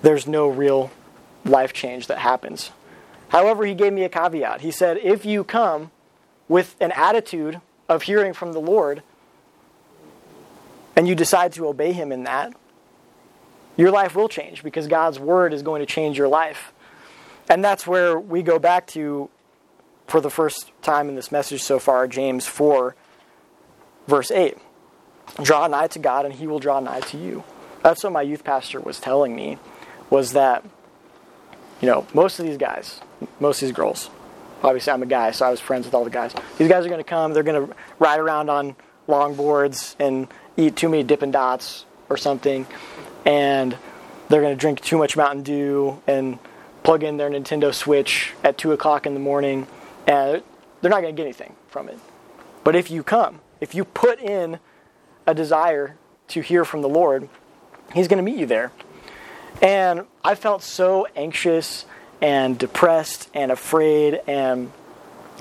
there's 0.00 0.26
no 0.26 0.48
real 0.48 0.90
life 1.44 1.74
change 1.74 2.06
that 2.06 2.18
happens. 2.18 2.70
However, 3.28 3.66
he 3.66 3.74
gave 3.74 3.92
me 3.92 4.04
a 4.04 4.08
caveat. 4.08 4.62
He 4.62 4.70
said, 4.70 4.96
if 4.96 5.26
you 5.26 5.44
come 5.44 5.90
with 6.48 6.74
an 6.80 6.92
attitude 6.92 7.60
of 7.88 8.02
hearing 8.02 8.32
from 8.32 8.52
the 8.52 8.60
Lord 8.60 9.02
and 10.96 11.06
you 11.06 11.14
decide 11.14 11.52
to 11.54 11.66
obey 11.66 11.92
him 11.92 12.12
in 12.12 12.24
that, 12.24 12.54
your 13.76 13.90
life 13.90 14.14
will 14.14 14.28
change 14.28 14.62
because 14.62 14.86
God's 14.86 15.18
word 15.18 15.52
is 15.52 15.62
going 15.62 15.80
to 15.80 15.86
change 15.86 16.18
your 16.18 16.28
life. 16.28 16.72
And 17.48 17.64
that's 17.64 17.86
where 17.86 18.18
we 18.18 18.42
go 18.42 18.58
back 18.58 18.86
to, 18.88 19.28
for 20.06 20.20
the 20.20 20.30
first 20.30 20.70
time 20.82 21.08
in 21.08 21.16
this 21.16 21.32
message 21.32 21.62
so 21.62 21.78
far, 21.78 22.06
James 22.06 22.46
4, 22.46 22.94
verse 24.06 24.30
8 24.30 24.58
draw 25.40 25.68
nigh 25.68 25.86
to 25.86 26.00
god 26.00 26.26
and 26.26 26.34
he 26.34 26.48
will 26.48 26.58
draw 26.58 26.80
nigh 26.80 26.98
to 26.98 27.16
you 27.16 27.44
that's 27.80 28.02
what 28.02 28.12
my 28.12 28.20
youth 28.20 28.42
pastor 28.42 28.80
was 28.80 28.98
telling 28.98 29.34
me 29.34 29.56
was 30.10 30.32
that 30.32 30.64
you 31.80 31.86
know 31.86 32.04
most 32.12 32.40
of 32.40 32.44
these 32.44 32.56
guys 32.56 33.00
most 33.38 33.62
of 33.62 33.68
these 33.68 33.74
girls 33.74 34.10
obviously 34.62 34.92
I'm 34.92 35.02
a 35.02 35.06
guy, 35.06 35.30
so 35.32 35.46
I 35.46 35.50
was 35.50 35.60
friends 35.60 35.86
with 35.86 35.94
all 35.94 36.04
the 36.04 36.10
guys. 36.10 36.34
These 36.58 36.68
guys 36.68 36.84
are 36.84 36.88
going 36.88 37.02
to 37.02 37.08
come. 37.08 37.32
They're 37.32 37.42
going 37.42 37.66
to 37.66 37.74
ride 37.98 38.20
around 38.20 38.48
on 38.48 38.76
longboards 39.08 39.96
and 39.98 40.28
eat 40.56 40.76
too 40.76 40.88
many 40.88 41.02
Dippin' 41.02 41.30
Dots 41.30 41.84
or 42.08 42.16
something, 42.16 42.66
and 43.24 43.76
they're 44.28 44.40
going 44.40 44.54
to 44.54 44.60
drink 44.60 44.80
too 44.80 44.98
much 44.98 45.16
Mountain 45.16 45.42
Dew 45.42 46.00
and 46.06 46.38
plug 46.82 47.02
in 47.02 47.16
their 47.16 47.30
Nintendo 47.30 47.74
Switch 47.74 48.32
at 48.42 48.58
two 48.58 48.72
o'clock 48.72 49.06
in 49.06 49.14
the 49.14 49.20
morning, 49.20 49.66
and 50.06 50.42
they're 50.80 50.90
not 50.90 51.02
going 51.02 51.14
to 51.14 51.20
get 51.20 51.24
anything 51.24 51.54
from 51.68 51.88
it. 51.88 51.98
But 52.64 52.76
if 52.76 52.90
you 52.90 53.02
come, 53.02 53.40
if 53.60 53.74
you 53.74 53.84
put 53.84 54.20
in 54.20 54.58
a 55.26 55.34
desire 55.34 55.96
to 56.28 56.40
hear 56.40 56.64
from 56.64 56.82
the 56.82 56.88
Lord, 56.88 57.28
He's 57.94 58.08
going 58.08 58.18
to 58.18 58.22
meet 58.22 58.38
you 58.38 58.46
there. 58.46 58.72
And 59.60 60.06
I 60.24 60.34
felt 60.34 60.62
so 60.62 61.06
anxious 61.14 61.84
and 62.20 62.58
depressed 62.58 63.28
and 63.34 63.52
afraid 63.52 64.20
and 64.26 64.72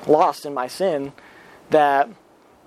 lost 0.06 0.46
in 0.46 0.54
my 0.54 0.68
sin 0.68 1.14
that 1.70 2.10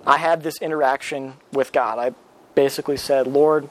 I 0.07 0.17
had 0.17 0.43
this 0.43 0.57
interaction 0.61 1.35
with 1.51 1.71
God. 1.71 1.99
I 1.99 2.13
basically 2.55 2.97
said, 2.97 3.27
Lord, 3.27 3.69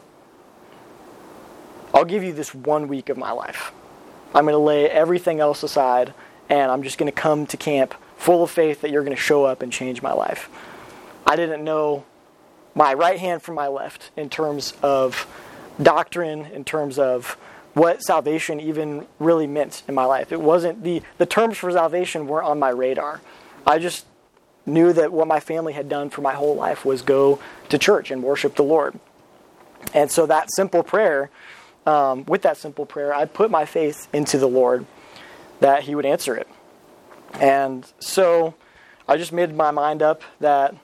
I'll 1.95 2.05
give 2.05 2.25
you 2.25 2.33
this 2.33 2.53
one 2.53 2.89
week 2.89 3.09
of 3.09 3.17
my 3.17 3.31
life. 3.31 3.73
I'm 4.35 4.45
going 4.45 4.53
to 4.53 4.59
lay 4.59 4.91
everything 4.91 5.39
else 5.39 5.63
aside 5.63 6.13
and 6.51 6.71
I'm 6.71 6.83
just 6.83 6.99
going 6.99 7.11
to 7.11 7.17
come 7.17 7.47
to 7.47 7.57
camp 7.57 7.95
full 8.17 8.43
of 8.43 8.51
faith 8.51 8.81
that 8.81 8.91
you're 8.91 9.05
going 9.05 9.17
to 9.17 9.23
show 9.23 9.45
up 9.45 9.63
and 9.63 9.73
change 9.73 10.03
my 10.03 10.13
life. 10.13 10.51
I 11.27 11.37
didn't 11.37 11.63
know 11.63 12.05
my 12.75 12.93
right 12.95 13.19
hand 13.19 13.43
from 13.43 13.55
my 13.55 13.69
left 13.69 14.11
in 14.17 14.29
terms 14.29 14.75
of 14.83 15.27
doctrine, 15.81 16.47
in 16.47 16.65
terms 16.65 16.99
of 16.99 17.39
what 17.75 18.03
salvation 18.03 18.61
even 18.61 19.07
really 19.19 19.47
meant 19.47 19.83
in 19.89 19.95
my 19.95 20.05
life. 20.05 20.33
It 20.33 20.41
wasn't 20.41 20.85
the 20.85 21.03
the 21.19 21.27
terms 21.27 21.57
for 21.59 21.71
salvation 21.71 22.27
weren't 22.27 22.47
on 22.47 22.59
my 22.59 22.71
radar. 22.71 23.21
I 23.67 23.79
just 23.79 24.07
knew 24.67 24.93
that 24.93 25.13
what 25.13 25.27
my 25.27 25.41
family 25.41 25.73
had 25.73 25.89
done 25.89 26.11
for 26.11 26.21
my 26.21 26.35
whole 26.35 26.55
life 26.55 26.85
was 26.85 27.03
go 27.03 27.39
to 27.69 27.79
church 27.79 28.11
and 28.11 28.23
worship 28.23 28.57
the 28.57 28.63
Lord. 28.63 28.99
And 29.93 30.11
so 30.11 30.27
that 30.27 30.51
simple 30.53 30.83
prayer, 30.83 31.31
um, 31.87 32.25
with 32.26 32.43
that 32.43 32.57
simple 32.57 32.87
prayer, 32.87 33.14
I 33.14 33.25
put 33.25 33.50
my 33.50 33.64
faith 33.64 34.09
into 34.12 34.38
the 34.38 34.49
Lord 34.49 34.87
that 35.61 35.85
He 35.85 35.95
would 35.95 36.07
answer 36.07 36.37
it. 36.37 36.49
And 37.35 37.91
so 37.99 38.55
I 39.09 39.17
just 39.17 39.33
made 39.33 39.55
my 39.55 39.71
mind 39.71 40.03
up 40.03 40.23
that 40.41 40.75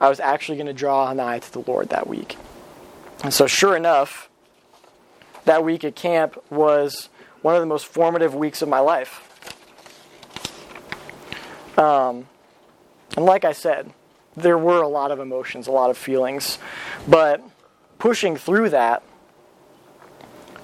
I 0.00 0.08
was 0.08 0.20
actually 0.20 0.56
going 0.56 0.66
to 0.66 0.72
draw 0.72 1.12
nigh 1.12 1.38
to 1.38 1.52
the 1.52 1.60
Lord 1.60 1.90
that 1.90 2.06
week. 2.06 2.36
And 3.22 3.34
so, 3.34 3.46
sure 3.46 3.76
enough, 3.76 4.28
that 5.44 5.64
week 5.64 5.84
at 5.84 5.96
camp 5.96 6.42
was 6.50 7.08
one 7.42 7.54
of 7.54 7.60
the 7.60 7.66
most 7.66 7.86
formative 7.86 8.34
weeks 8.34 8.62
of 8.62 8.68
my 8.68 8.80
life. 8.80 9.24
Um, 11.78 12.26
and 13.16 13.24
like 13.24 13.44
I 13.44 13.52
said, 13.52 13.92
there 14.36 14.58
were 14.58 14.82
a 14.82 14.88
lot 14.88 15.10
of 15.10 15.20
emotions, 15.20 15.66
a 15.66 15.72
lot 15.72 15.90
of 15.90 15.98
feelings, 15.98 16.58
but 17.06 17.42
pushing 17.98 18.36
through 18.36 18.70
that, 18.70 19.02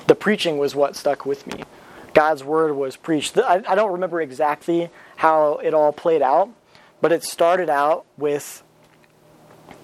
the 0.07 0.15
preaching 0.15 0.59
was 0.59 0.75
what 0.75 0.97
stuck 0.97 1.25
with 1.25 1.47
me. 1.47 1.65
God's 2.13 2.45
word 2.45 2.75
was 2.75 2.97
preached. 2.97 3.37
I, 3.39 3.63
I 3.69 3.75
don't 3.75 3.93
remember 3.93 4.21
exactly 4.21 4.91
how 5.17 5.57
it 5.57 5.75
all 5.75 5.93
played 5.93 6.23
out, 6.23 6.49
but 7.01 7.13
it 7.13 7.25
started 7.25 7.69
out 7.69 8.07
with, 8.17 8.63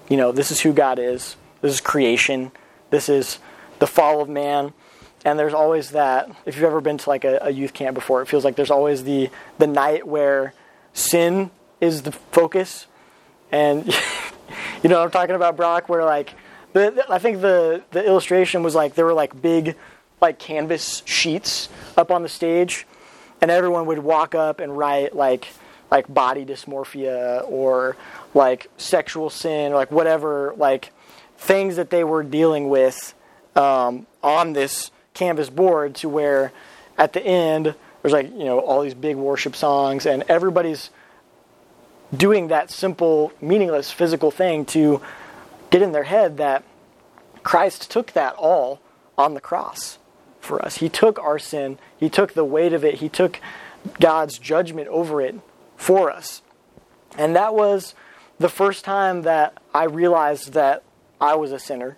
you 0.09 0.17
know, 0.17 0.33
this 0.33 0.51
is 0.51 0.61
who 0.61 0.73
God 0.73 0.99
is, 0.99 1.37
this 1.61 1.75
is 1.75 1.81
creation, 1.81 2.53
this 2.91 3.09
is 3.09 3.39
the 3.81 3.87
fall 3.87 4.21
of 4.21 4.29
man. 4.29 4.73
And 5.25 5.39
there's 5.39 5.53
always 5.53 5.91
that. 5.91 6.31
If 6.47 6.55
you've 6.55 6.65
ever 6.65 6.81
been 6.81 6.97
to 6.97 7.11
like 7.11 7.25
a, 7.25 7.41
a 7.43 7.51
youth 7.51 7.75
camp 7.75 7.95
before, 7.95 8.23
it 8.23 8.27
feels 8.27 8.45
like 8.45 8.57
there's 8.57 8.71
always 8.71 9.05
the 9.05 9.29
the 9.59 9.67
night 9.67 10.07
where 10.07 10.55
sin 10.95 11.51
is 11.79 12.03
the 12.03 12.13
focus, 12.13 12.87
and 13.53 13.87
you 14.83 14.89
know 14.89 15.03
I'm 15.03 15.11
talking 15.11 15.35
about 15.35 15.59
Brock, 15.59 15.91
where 15.91 16.07
like 16.07 16.33
the, 16.73 17.05
I 17.11 17.19
think 17.19 17.43
the 17.43 17.83
the 17.91 18.03
illustration 18.03 18.63
was 18.63 18.75
like 18.75 18.95
there 18.95 19.05
were 19.05 19.13
like 19.13 19.43
big 19.43 19.77
like 20.21 20.39
canvas 20.39 21.03
sheets 21.05 21.69
up 21.97 22.11
on 22.11 22.23
the 22.23 22.29
stage, 22.29 22.87
and 23.41 23.51
everyone 23.51 23.87
would 23.87 23.99
walk 23.99 24.35
up 24.35 24.61
and 24.61 24.77
write 24.77 25.15
like 25.15 25.49
like 25.91 26.13
body 26.13 26.45
dysmorphia 26.45 27.49
or 27.51 27.97
like 28.35 28.71
sexual 28.77 29.29
sin 29.29 29.73
or 29.73 29.75
like 29.75 29.91
whatever 29.91 30.55
like 30.57 30.93
things 31.37 31.77
that 31.77 31.91
they 31.91 32.05
were 32.05 32.23
dealing 32.23 32.69
with 32.69 33.15
um, 33.57 34.07
on 34.23 34.53
this 34.53 34.91
canvas 35.15 35.51
board 35.51 35.95
to 35.97 36.09
where 36.09 36.53
at 36.97 37.13
the 37.13 37.23
end 37.23 37.75
there's 38.03 38.13
like 38.13 38.31
you 38.33 38.45
know 38.45 38.61
all 38.61 38.83
these 38.83 38.95
big 38.95 39.17
worship 39.17 39.57
songs 39.57 40.07
and 40.07 40.23
everybody's 40.29 40.91
doing 42.17 42.49
that 42.49 42.71
simple 42.71 43.33
meaningless 43.41 43.91
physical 43.91 44.31
thing 44.31 44.65
to 44.65 45.01
get 45.71 45.83
in 45.83 45.93
their 45.93 46.05
head 46.05 46.37
that 46.37 46.63
Christ 47.43 47.91
took 47.91 48.13
that 48.13 48.35
all 48.35 48.81
on 49.17 49.35
the 49.35 49.41
cross 49.41 49.99
for 50.41 50.65
us. 50.65 50.79
He 50.79 50.89
took 50.89 51.19
our 51.19 51.39
sin, 51.39 51.79
he 51.99 52.09
took 52.09 52.35
the 52.35 52.45
weight 52.45 52.73
of 52.73 52.85
it, 52.85 52.97
he 52.97 53.09
took 53.09 53.41
God's 54.01 54.39
judgment 54.39 54.89
over 54.89 55.21
it 55.21 55.37
for 55.77 56.11
us. 56.11 56.43
And 57.17 57.37
that 57.37 57.55
was 57.55 57.95
the 58.39 58.49
first 58.49 58.85
time 58.85 59.23
that 59.23 59.57
I 59.75 59.85
realized 59.85 60.53
that 60.53 60.83
I 61.21 61.35
was 61.35 61.53
a 61.53 61.59
sinner 61.59 61.97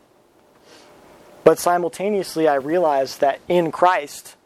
but 1.44 1.58
simultaneously, 1.58 2.46
I 2.46 2.54
realized 2.54 3.20
that 3.20 3.40
in 3.48 3.72
Christ, 3.72 4.36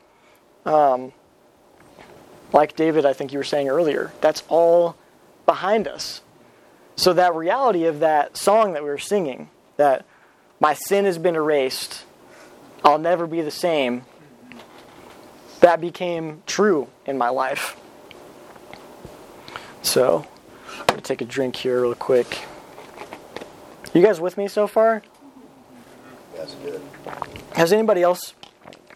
um, 0.65 1.13
like 2.53 2.77
David, 2.77 3.05
I 3.05 3.13
think 3.13 3.33
you 3.33 3.39
were 3.39 3.45
saying 3.45 3.69
earlier, 3.69 4.13
that's 4.21 4.43
all 4.49 4.97
behind 5.45 5.87
us. 5.87 6.23
So, 6.97 7.13
that 7.13 7.35
reality 7.35 7.85
of 7.85 8.01
that 8.01 8.37
song 8.39 8.73
that 8.73 8.83
we 8.83 8.89
were 8.89 8.97
singing, 8.99 9.51
that 9.77 10.07
my 10.59 10.73
sin 10.73 11.05
has 11.05 11.19
been 11.19 11.37
erased, 11.37 12.05
I'll 12.87 12.99
never 12.99 13.27
be 13.27 13.41
the 13.41 13.51
same, 13.51 14.05
that 15.59 15.81
became 15.81 16.45
true 16.47 16.87
in 17.05 17.19
my 17.19 17.31
life. 17.31 17.77
So, 19.83 20.25
I'm 20.79 20.87
going 20.87 21.01
to 21.01 21.05
take 21.05 21.21
a 21.21 21.25
drink 21.25 21.57
here 21.57 21.83
real 21.83 21.97
quick. 21.97 22.45
You 23.93 24.03
guys 24.03 24.21
with 24.21 24.39
me 24.39 24.47
so 24.47 24.69
far? 24.69 25.03
That's 26.37 26.55
good. 26.55 26.81
Has 27.55 27.73
anybody 27.73 28.05
else 28.05 28.35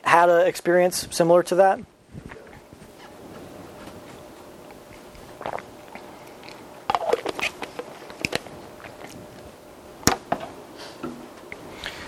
had 0.04 0.28
an 0.28 0.46
experience 0.46 1.08
similar 1.10 1.42
to 1.42 1.56
that? 1.56 1.80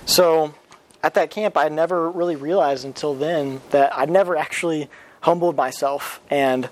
So, 0.06 0.54
at 1.02 1.14
that 1.14 1.30
camp, 1.30 1.56
I 1.56 1.68
never 1.68 2.10
really 2.10 2.36
realized 2.36 2.84
until 2.84 3.14
then 3.14 3.60
that 3.70 3.96
I'd 3.96 4.10
never 4.10 4.36
actually 4.36 4.88
humbled 5.20 5.56
myself 5.56 6.20
and 6.30 6.68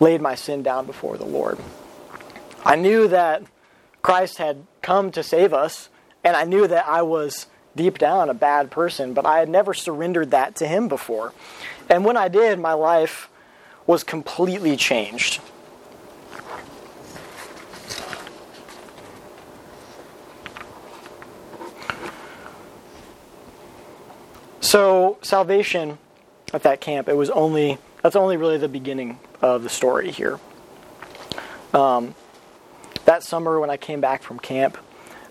laid 0.00 0.20
my 0.20 0.34
sin 0.34 0.62
down 0.62 0.86
before 0.86 1.16
the 1.16 1.24
Lord. 1.24 1.58
I 2.64 2.76
knew 2.76 3.08
that 3.08 3.42
Christ 4.02 4.38
had 4.38 4.66
come 4.82 5.12
to 5.12 5.22
save 5.22 5.52
us, 5.52 5.88
and 6.24 6.36
I 6.36 6.44
knew 6.44 6.66
that 6.66 6.86
I 6.88 7.02
was 7.02 7.46
deep 7.76 7.98
down 7.98 8.28
a 8.28 8.34
bad 8.34 8.70
person, 8.70 9.14
but 9.14 9.26
I 9.26 9.38
had 9.38 9.48
never 9.48 9.74
surrendered 9.74 10.32
that 10.32 10.56
to 10.56 10.66
Him 10.66 10.88
before. 10.88 11.32
And 11.88 12.04
when 12.04 12.16
I 12.16 12.28
did, 12.28 12.58
my 12.58 12.72
life 12.72 13.28
was 13.86 14.04
completely 14.04 14.76
changed. 14.76 15.40
So, 24.72 25.18
salvation 25.20 25.98
at 26.54 26.62
that 26.62 26.80
camp, 26.80 27.06
it 27.06 27.14
was 27.14 27.28
only, 27.28 27.76
that's 28.00 28.16
only 28.16 28.38
really 28.38 28.56
the 28.56 28.70
beginning 28.70 29.18
of 29.42 29.64
the 29.64 29.68
story 29.68 30.10
here. 30.10 30.40
Um, 31.74 32.14
that 33.04 33.22
summer 33.22 33.60
when 33.60 33.68
I 33.68 33.76
came 33.76 34.00
back 34.00 34.22
from 34.22 34.38
camp, 34.38 34.78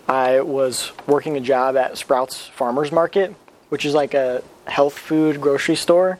I 0.07 0.41
was 0.41 0.91
working 1.07 1.37
a 1.37 1.39
job 1.39 1.75
at 1.75 1.97
Sprouts 1.97 2.45
Farmers 2.49 2.91
Market, 2.91 3.33
which 3.69 3.83
is 3.83 3.95
like 3.95 4.13
a 4.13 4.43
health 4.67 4.93
food 4.95 5.41
grocery 5.41 5.75
store. 5.75 6.19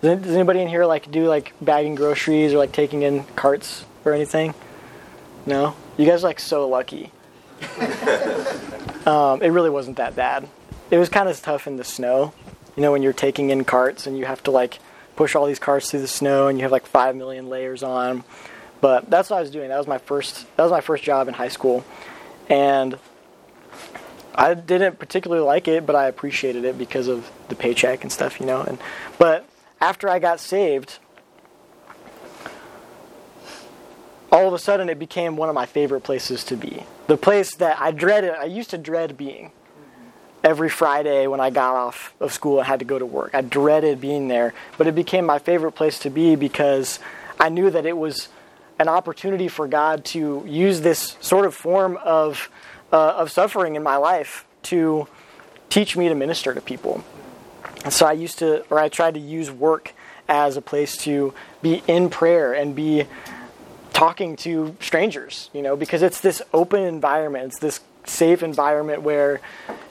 Does 0.00 0.34
anybody 0.34 0.62
in 0.62 0.66
here 0.66 0.84
like 0.84 1.12
do 1.12 1.28
like 1.28 1.52
bagging 1.60 1.94
groceries 1.94 2.52
or 2.54 2.58
like 2.58 2.72
taking 2.72 3.02
in 3.02 3.22
carts 3.36 3.84
or 4.04 4.14
anything? 4.14 4.52
No, 5.46 5.76
you 5.96 6.06
guys 6.06 6.24
are 6.24 6.26
like 6.26 6.40
so 6.40 6.68
lucky. 6.68 7.12
um, 9.06 9.42
it 9.42 9.50
really 9.52 9.70
wasn't 9.70 9.98
that 9.98 10.16
bad. 10.16 10.48
It 10.92 10.98
was 10.98 11.08
kind 11.08 11.26
of 11.26 11.40
tough 11.40 11.66
in 11.66 11.76
the 11.76 11.84
snow, 11.84 12.34
you 12.76 12.82
know, 12.82 12.92
when 12.92 13.02
you're 13.02 13.14
taking 13.14 13.48
in 13.48 13.64
carts 13.64 14.06
and 14.06 14.18
you 14.18 14.26
have 14.26 14.42
to 14.42 14.50
like 14.50 14.78
push 15.16 15.34
all 15.34 15.46
these 15.46 15.58
carts 15.58 15.90
through 15.90 16.02
the 16.02 16.06
snow 16.06 16.48
and 16.48 16.58
you 16.58 16.64
have 16.64 16.70
like 16.70 16.84
five 16.84 17.16
million 17.16 17.48
layers 17.48 17.82
on. 17.82 18.24
But 18.82 19.08
that's 19.08 19.30
what 19.30 19.38
I 19.38 19.40
was 19.40 19.50
doing. 19.50 19.70
That 19.70 19.78
was 19.78 19.86
my 19.86 19.96
first. 19.96 20.46
That 20.56 20.64
was 20.64 20.70
my 20.70 20.82
first 20.82 21.02
job 21.02 21.28
in 21.28 21.34
high 21.34 21.48
school, 21.48 21.82
and 22.50 22.98
I 24.34 24.52
didn't 24.52 24.98
particularly 24.98 25.42
like 25.42 25.66
it, 25.66 25.86
but 25.86 25.96
I 25.96 26.08
appreciated 26.08 26.66
it 26.66 26.76
because 26.76 27.08
of 27.08 27.30
the 27.48 27.54
paycheck 27.54 28.02
and 28.02 28.12
stuff, 28.12 28.38
you 28.38 28.44
know. 28.44 28.60
And 28.60 28.78
but 29.18 29.46
after 29.80 30.10
I 30.10 30.18
got 30.18 30.40
saved, 30.40 30.98
all 34.30 34.46
of 34.46 34.52
a 34.52 34.58
sudden 34.58 34.90
it 34.90 34.98
became 34.98 35.36
one 35.36 35.48
of 35.48 35.54
my 35.54 35.64
favorite 35.64 36.02
places 36.02 36.44
to 36.44 36.56
be. 36.56 36.82
The 37.06 37.16
place 37.16 37.54
that 37.56 37.80
I 37.80 37.92
dreaded, 37.92 38.32
I 38.32 38.44
used 38.44 38.68
to 38.70 38.78
dread 38.78 39.16
being. 39.16 39.52
Every 40.44 40.68
Friday 40.68 41.26
when 41.26 41.40
I 41.40 41.50
got 41.50 41.76
off 41.76 42.14
of 42.18 42.32
school 42.32 42.58
and 42.58 42.66
had 42.66 42.80
to 42.80 42.84
go 42.84 42.98
to 42.98 43.06
work, 43.06 43.30
I 43.34 43.42
dreaded 43.42 44.00
being 44.00 44.28
there, 44.28 44.54
but 44.76 44.86
it 44.86 44.94
became 44.94 45.24
my 45.24 45.38
favorite 45.38 45.72
place 45.72 46.00
to 46.00 46.10
be 46.10 46.34
because 46.34 46.98
I 47.38 47.48
knew 47.48 47.70
that 47.70 47.86
it 47.86 47.96
was 47.96 48.28
an 48.78 48.88
opportunity 48.88 49.48
for 49.48 49.68
God 49.68 50.04
to 50.06 50.44
use 50.46 50.80
this 50.80 51.16
sort 51.20 51.46
of 51.46 51.54
form 51.54 51.96
of, 52.04 52.50
uh, 52.92 52.96
of 52.96 53.30
suffering 53.30 53.76
in 53.76 53.82
my 53.82 53.96
life 53.96 54.44
to 54.64 55.06
teach 55.70 55.96
me 55.96 56.08
to 56.08 56.14
minister 56.14 56.52
to 56.54 56.60
people. 56.60 57.04
And 57.84 57.92
so 57.92 58.06
I 58.06 58.12
used 58.12 58.38
to, 58.40 58.64
or 58.70 58.78
I 58.78 58.88
tried 58.88 59.14
to 59.14 59.20
use 59.20 59.50
work 59.50 59.94
as 60.28 60.56
a 60.56 60.62
place 60.62 60.96
to 60.98 61.34
be 61.62 61.82
in 61.86 62.10
prayer 62.10 62.52
and 62.52 62.74
be 62.74 63.06
talking 63.92 64.36
to 64.36 64.76
strangers, 64.80 65.50
you 65.52 65.62
know, 65.62 65.76
because 65.76 66.02
it's 66.02 66.20
this 66.20 66.42
open 66.52 66.82
environment, 66.82 67.46
it's 67.46 67.58
this 67.58 67.80
safe 68.04 68.42
environment 68.42 69.02
where 69.02 69.40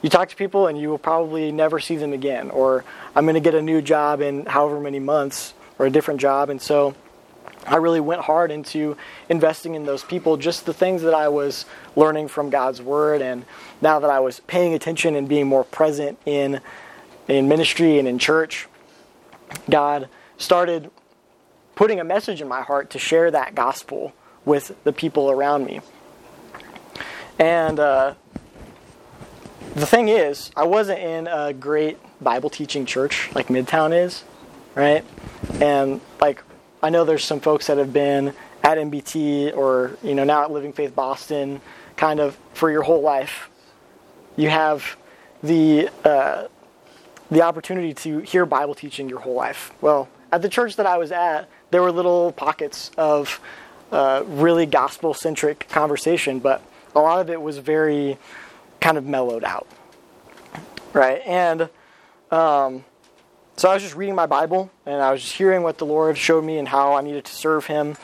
you 0.01 0.09
talk 0.09 0.29
to 0.29 0.35
people 0.35 0.67
and 0.67 0.79
you 0.79 0.89
will 0.89 0.97
probably 0.97 1.51
never 1.51 1.79
see 1.79 1.95
them 1.95 2.13
again, 2.13 2.49
or 2.49 2.83
I'm 3.15 3.25
going 3.25 3.35
to 3.35 3.41
get 3.41 3.55
a 3.55 3.61
new 3.61 3.81
job 3.81 4.21
in 4.21 4.45
however 4.45 4.79
many 4.79 4.99
months, 4.99 5.53
or 5.79 5.85
a 5.85 5.89
different 5.89 6.19
job. 6.19 6.49
And 6.49 6.61
so 6.61 6.95
I 7.65 7.77
really 7.77 7.99
went 7.99 8.21
hard 8.21 8.51
into 8.51 8.97
investing 9.29 9.75
in 9.75 9.85
those 9.85 10.03
people, 10.03 10.37
just 10.37 10.65
the 10.65 10.73
things 10.73 11.01
that 11.03 11.13
I 11.13 11.27
was 11.27 11.65
learning 11.95 12.27
from 12.27 12.49
God's 12.49 12.81
Word, 12.81 13.21
and 13.21 13.45
now 13.81 13.99
that 13.99 14.09
I 14.09 14.19
was 14.19 14.39
paying 14.41 14.73
attention 14.73 15.15
and 15.15 15.27
being 15.27 15.47
more 15.47 15.63
present 15.63 16.17
in 16.25 16.61
in 17.27 17.47
ministry 17.47 17.99
and 17.99 18.07
in 18.07 18.19
church, 18.19 18.67
God 19.69 20.09
started 20.37 20.89
putting 21.75 21.99
a 21.99 22.03
message 22.03 22.41
in 22.41 22.47
my 22.47 22.61
heart 22.61 22.89
to 22.91 22.99
share 22.99 23.31
that 23.31 23.55
gospel 23.55 24.13
with 24.43 24.75
the 24.83 24.91
people 24.91 25.29
around 25.29 25.65
me. 25.65 25.81
And 27.41 27.79
uh, 27.79 28.13
the 29.73 29.87
thing 29.87 30.09
is, 30.09 30.51
I 30.55 30.63
wasn't 30.63 30.99
in 30.99 31.25
a 31.25 31.53
great 31.53 31.97
Bible 32.21 32.51
teaching 32.51 32.85
church 32.85 33.31
like 33.33 33.47
Midtown 33.47 33.99
is, 33.99 34.23
right? 34.75 35.03
And 35.59 36.01
like, 36.19 36.43
I 36.83 36.91
know 36.91 37.03
there's 37.03 37.23
some 37.25 37.39
folks 37.39 37.65
that 37.65 37.79
have 37.79 37.91
been 37.91 38.35
at 38.61 38.77
MBT 38.77 39.57
or 39.57 39.97
you 40.03 40.13
know 40.13 40.23
now 40.23 40.43
at 40.43 40.51
Living 40.51 40.71
Faith 40.71 40.93
Boston, 40.95 41.61
kind 41.95 42.19
of 42.19 42.37
for 42.53 42.69
your 42.69 42.83
whole 42.83 43.01
life. 43.01 43.49
You 44.35 44.49
have 44.49 44.95
the 45.41 45.89
uh, 46.05 46.45
the 47.31 47.41
opportunity 47.41 47.95
to 47.95 48.19
hear 48.19 48.45
Bible 48.45 48.75
teaching 48.75 49.09
your 49.09 49.19
whole 49.19 49.33
life. 49.33 49.73
Well, 49.81 50.09
at 50.31 50.43
the 50.43 50.49
church 50.49 50.75
that 50.75 50.85
I 50.85 50.99
was 50.99 51.11
at, 51.11 51.49
there 51.71 51.81
were 51.81 51.91
little 51.91 52.33
pockets 52.33 52.91
of 52.99 53.41
uh, 53.91 54.25
really 54.27 54.67
gospel 54.67 55.15
centric 55.15 55.67
conversation, 55.69 56.37
but 56.37 56.61
a 56.95 56.99
lot 56.99 57.21
of 57.21 57.29
it 57.29 57.41
was 57.41 57.57
very 57.57 58.17
kind 58.79 58.97
of 58.97 59.05
mellowed 59.05 59.43
out. 59.43 59.67
Right? 60.93 61.21
And 61.25 61.69
um, 62.31 62.83
so 63.55 63.69
I 63.69 63.73
was 63.73 63.83
just 63.83 63.95
reading 63.95 64.15
my 64.15 64.25
Bible 64.25 64.71
and 64.85 65.01
I 65.01 65.11
was 65.11 65.21
just 65.21 65.33
hearing 65.33 65.63
what 65.63 65.77
the 65.77 65.85
Lord 65.85 66.17
showed 66.17 66.43
me 66.43 66.57
and 66.57 66.67
how 66.67 66.93
I 66.93 67.01
needed 67.01 67.25
to 67.25 67.33
serve 67.33 67.67
Him. 67.67 67.95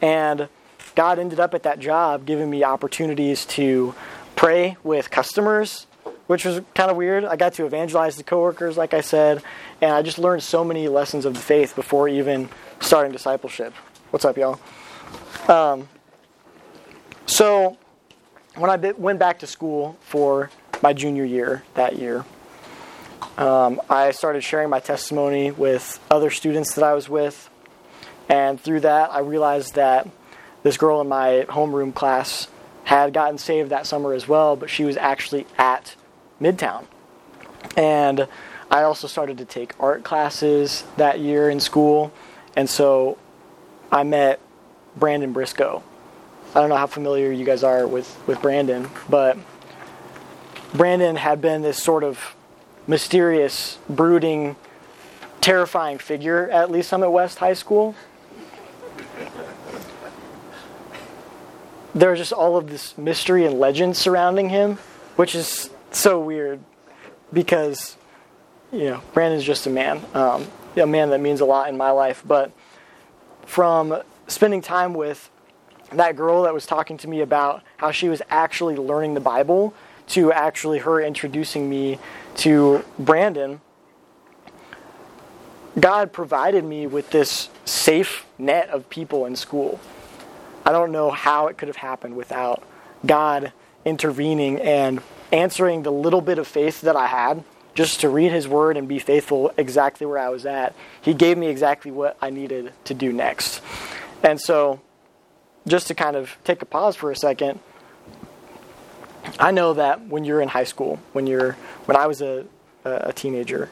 And 0.00 0.48
God 0.94 1.18
ended 1.18 1.40
up 1.40 1.54
at 1.54 1.64
that 1.64 1.78
job 1.78 2.26
giving 2.26 2.50
me 2.50 2.64
opportunities 2.64 3.44
to 3.46 3.94
pray 4.36 4.76
with 4.82 5.10
customers 5.10 5.86
which 6.26 6.44
was 6.44 6.60
kind 6.74 6.90
of 6.90 6.96
weird. 6.96 7.24
I 7.24 7.36
got 7.36 7.54
to 7.54 7.66
evangelize 7.66 8.16
the 8.16 8.24
coworkers, 8.24 8.76
like 8.76 8.94
I 8.94 9.00
said, 9.00 9.42
and 9.80 9.92
I 9.92 10.02
just 10.02 10.18
learned 10.18 10.42
so 10.42 10.64
many 10.64 10.88
lessons 10.88 11.24
of 11.24 11.34
the 11.34 11.40
faith 11.40 11.74
before 11.74 12.08
even 12.08 12.48
starting 12.80 13.12
discipleship. 13.12 13.72
What's 14.10 14.24
up, 14.24 14.36
y'all? 14.36 14.58
Um, 15.48 15.88
so, 17.26 17.76
when 18.56 18.70
I 18.70 18.92
went 18.92 19.18
back 19.18 19.40
to 19.40 19.46
school 19.46 19.96
for 20.00 20.50
my 20.82 20.92
junior 20.92 21.24
year 21.24 21.62
that 21.74 21.96
year, 21.96 22.24
um, 23.38 23.80
I 23.88 24.10
started 24.12 24.42
sharing 24.42 24.70
my 24.70 24.80
testimony 24.80 25.50
with 25.50 26.00
other 26.10 26.30
students 26.30 26.74
that 26.74 26.84
I 26.84 26.94
was 26.94 27.08
with, 27.08 27.50
and 28.28 28.60
through 28.60 28.80
that, 28.80 29.12
I 29.12 29.20
realized 29.20 29.74
that 29.74 30.08
this 30.62 30.76
girl 30.76 31.00
in 31.00 31.08
my 31.08 31.46
homeroom 31.48 31.94
class 31.94 32.48
had 32.84 33.12
gotten 33.12 33.38
saved 33.38 33.70
that 33.70 33.86
summer 33.86 34.12
as 34.12 34.26
well, 34.26 34.56
but 34.56 34.70
she 34.70 34.84
was 34.84 34.96
actually 34.96 35.46
at 35.58 35.94
Midtown. 36.40 36.86
And 37.76 38.26
I 38.70 38.82
also 38.82 39.06
started 39.06 39.38
to 39.38 39.44
take 39.44 39.74
art 39.78 40.02
classes 40.02 40.84
that 40.96 41.20
year 41.20 41.50
in 41.50 41.60
school. 41.60 42.12
And 42.56 42.68
so 42.70 43.18
I 43.92 44.02
met 44.02 44.40
Brandon 44.96 45.32
Briscoe. 45.32 45.82
I 46.54 46.60
don't 46.60 46.68
know 46.68 46.76
how 46.76 46.86
familiar 46.86 47.32
you 47.32 47.44
guys 47.44 47.62
are 47.62 47.86
with, 47.86 48.16
with 48.26 48.40
Brandon, 48.40 48.88
but 49.08 49.36
Brandon 50.72 51.16
had 51.16 51.40
been 51.40 51.62
this 51.62 51.82
sort 51.82 52.04
of 52.04 52.34
mysterious, 52.86 53.78
brooding, 53.88 54.56
terrifying 55.40 55.98
figure 55.98 56.48
at 56.50 56.70
Lee's 56.70 56.86
Summit 56.86 57.10
West 57.10 57.38
High 57.38 57.54
School. 57.54 57.94
There 61.94 62.10
was 62.10 62.18
just 62.18 62.32
all 62.32 62.56
of 62.56 62.68
this 62.68 62.96
mystery 62.98 63.46
and 63.46 63.58
legend 63.58 63.96
surrounding 63.96 64.50
him, 64.50 64.78
which 65.16 65.34
is 65.34 65.70
so 65.92 66.20
weird 66.20 66.60
because 67.32 67.96
you 68.70 68.90
know 68.90 69.02
Brandon's 69.14 69.44
just 69.44 69.66
a 69.66 69.70
man, 69.70 70.04
um, 70.12 70.46
a 70.76 70.86
man 70.86 71.10
that 71.10 71.20
means 71.20 71.40
a 71.40 71.46
lot 71.46 71.68
in 71.68 71.76
my 71.76 71.90
life. 71.90 72.22
But 72.26 72.52
from 73.46 74.02
spending 74.26 74.60
time 74.60 74.92
with 74.92 75.30
that 75.92 76.16
girl 76.16 76.42
that 76.42 76.54
was 76.54 76.66
talking 76.66 76.96
to 76.98 77.08
me 77.08 77.20
about 77.20 77.62
how 77.76 77.90
she 77.90 78.08
was 78.08 78.22
actually 78.28 78.76
learning 78.76 79.14
the 79.14 79.20
Bible 79.20 79.74
to 80.08 80.32
actually 80.32 80.78
her 80.78 81.00
introducing 81.00 81.68
me 81.68 81.98
to 82.36 82.84
Brandon, 82.98 83.60
God 85.78 86.12
provided 86.12 86.64
me 86.64 86.86
with 86.86 87.10
this 87.10 87.48
safe 87.64 88.26
net 88.38 88.68
of 88.70 88.88
people 88.88 89.26
in 89.26 89.36
school. 89.36 89.78
I 90.64 90.72
don't 90.72 90.90
know 90.90 91.10
how 91.10 91.48
it 91.48 91.58
could 91.58 91.68
have 91.68 91.76
happened 91.76 92.16
without 92.16 92.62
God 93.04 93.52
intervening 93.84 94.60
and 94.60 95.00
answering 95.32 95.82
the 95.82 95.92
little 95.92 96.20
bit 96.20 96.38
of 96.38 96.46
faith 96.46 96.80
that 96.82 96.96
I 96.96 97.06
had 97.06 97.44
just 97.74 98.00
to 98.00 98.08
read 98.08 98.32
his 98.32 98.48
word 98.48 98.76
and 98.76 98.88
be 98.88 98.98
faithful 98.98 99.52
exactly 99.56 100.06
where 100.06 100.18
I 100.18 100.30
was 100.30 100.46
at. 100.46 100.74
He 101.00 101.12
gave 101.14 101.36
me 101.36 101.48
exactly 101.48 101.90
what 101.90 102.16
I 102.22 102.30
needed 102.30 102.72
to 102.84 102.94
do 102.94 103.12
next. 103.12 103.60
And 104.22 104.40
so, 104.40 104.80
just 105.66 105.88
to 105.88 105.94
kind 105.94 106.16
of 106.16 106.36
take 106.44 106.62
a 106.62 106.66
pause 106.66 106.96
for 106.96 107.10
a 107.10 107.16
second, 107.16 107.60
I 109.38 109.50
know 109.50 109.74
that 109.74 110.06
when 110.06 110.24
you're 110.24 110.40
in 110.40 110.48
high 110.48 110.64
school, 110.64 111.00
when 111.12 111.26
you're 111.26 111.52
when 111.86 111.96
I 111.96 112.06
was 112.06 112.22
a 112.22 112.46
a 112.84 113.12
teenager, 113.12 113.68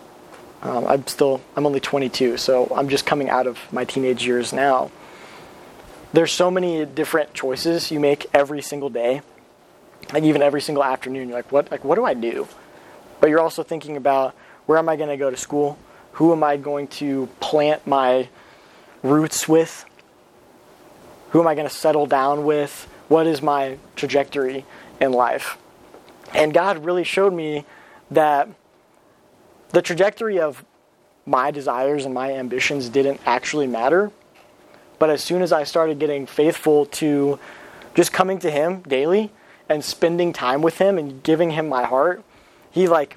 um, 0.62 0.86
I'm 0.86 1.06
still 1.06 1.40
I'm 1.56 1.66
only 1.66 1.80
22, 1.80 2.36
so 2.36 2.72
I'm 2.74 2.88
just 2.88 3.06
coming 3.06 3.30
out 3.30 3.46
of 3.46 3.58
my 3.72 3.84
teenage 3.84 4.26
years 4.26 4.52
now. 4.52 4.90
There's 6.12 6.32
so 6.32 6.50
many 6.50 6.84
different 6.84 7.34
choices 7.34 7.90
you 7.90 8.00
make 8.00 8.26
every 8.32 8.62
single 8.62 8.88
day 8.88 9.22
like 10.12 10.24
even 10.24 10.42
every 10.42 10.60
single 10.60 10.84
afternoon 10.84 11.28
you're 11.28 11.36
like 11.36 11.50
what 11.50 11.70
like 11.70 11.84
what 11.84 11.94
do 11.96 12.04
i 12.04 12.14
do? 12.14 12.46
But 13.20 13.30
you're 13.30 13.40
also 13.40 13.62
thinking 13.62 13.96
about 13.96 14.34
where 14.66 14.78
am 14.78 14.88
i 14.88 14.96
going 14.96 15.08
to 15.08 15.16
go 15.16 15.30
to 15.30 15.36
school? 15.36 15.78
Who 16.12 16.32
am 16.32 16.42
i 16.42 16.56
going 16.56 16.88
to 16.88 17.28
plant 17.40 17.86
my 17.86 18.28
roots 19.02 19.48
with 19.48 19.84
who 21.34 21.40
am 21.40 21.48
i 21.48 21.54
going 21.56 21.68
to 21.68 21.74
settle 21.74 22.06
down 22.06 22.44
with? 22.44 22.86
What 23.08 23.26
is 23.26 23.42
my 23.42 23.76
trajectory 23.96 24.64
in 25.00 25.10
life? 25.10 25.58
And 26.32 26.54
god 26.54 26.84
really 26.84 27.02
showed 27.02 27.32
me 27.34 27.66
that 28.12 28.48
the 29.70 29.82
trajectory 29.82 30.38
of 30.38 30.64
my 31.26 31.50
desires 31.50 32.04
and 32.04 32.14
my 32.14 32.32
ambitions 32.32 32.88
didn't 32.88 33.20
actually 33.26 33.66
matter. 33.66 34.12
But 35.00 35.10
as 35.10 35.24
soon 35.24 35.42
as 35.42 35.50
i 35.50 35.64
started 35.64 35.98
getting 35.98 36.24
faithful 36.24 36.86
to 37.02 37.40
just 37.96 38.12
coming 38.12 38.38
to 38.38 38.48
him 38.48 38.82
daily 38.82 39.32
and 39.68 39.84
spending 39.84 40.32
time 40.32 40.62
with 40.62 40.78
him 40.78 40.98
and 40.98 41.20
giving 41.24 41.50
him 41.50 41.68
my 41.68 41.84
heart, 41.84 42.22
he 42.70 42.86
like 42.86 43.16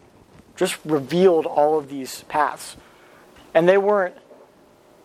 just 0.56 0.80
revealed 0.84 1.46
all 1.46 1.78
of 1.78 1.88
these 1.88 2.24
paths. 2.24 2.78
And 3.54 3.70
they 3.70 3.78
weren't 3.78 4.16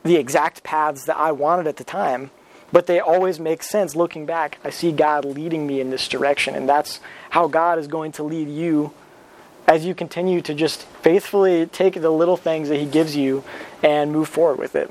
the 0.02 0.16
exact 0.16 0.62
paths 0.62 1.04
that 1.04 1.18
I 1.18 1.30
wanted 1.32 1.66
at 1.66 1.76
the 1.76 1.84
time, 1.84 2.30
but 2.72 2.86
they 2.86 2.98
always 2.98 3.38
make 3.38 3.62
sense 3.62 3.94
looking 3.94 4.26
back. 4.26 4.58
I 4.64 4.70
see 4.70 4.90
God 4.90 5.24
leading 5.24 5.66
me 5.66 5.80
in 5.80 5.90
this 5.90 6.08
direction, 6.08 6.54
and 6.54 6.68
that's 6.68 7.00
how 7.30 7.46
God 7.46 7.78
is 7.78 7.86
going 7.86 8.12
to 8.12 8.22
lead 8.22 8.48
you 8.48 8.92
as 9.68 9.84
you 9.84 9.94
continue 9.94 10.40
to 10.40 10.54
just 10.54 10.82
faithfully 10.82 11.66
take 11.66 12.00
the 12.00 12.10
little 12.10 12.36
things 12.36 12.68
that 12.68 12.78
He 12.78 12.86
gives 12.86 13.14
you 13.14 13.44
and 13.82 14.10
move 14.10 14.28
forward 14.28 14.58
with 14.58 14.74
it. 14.74 14.88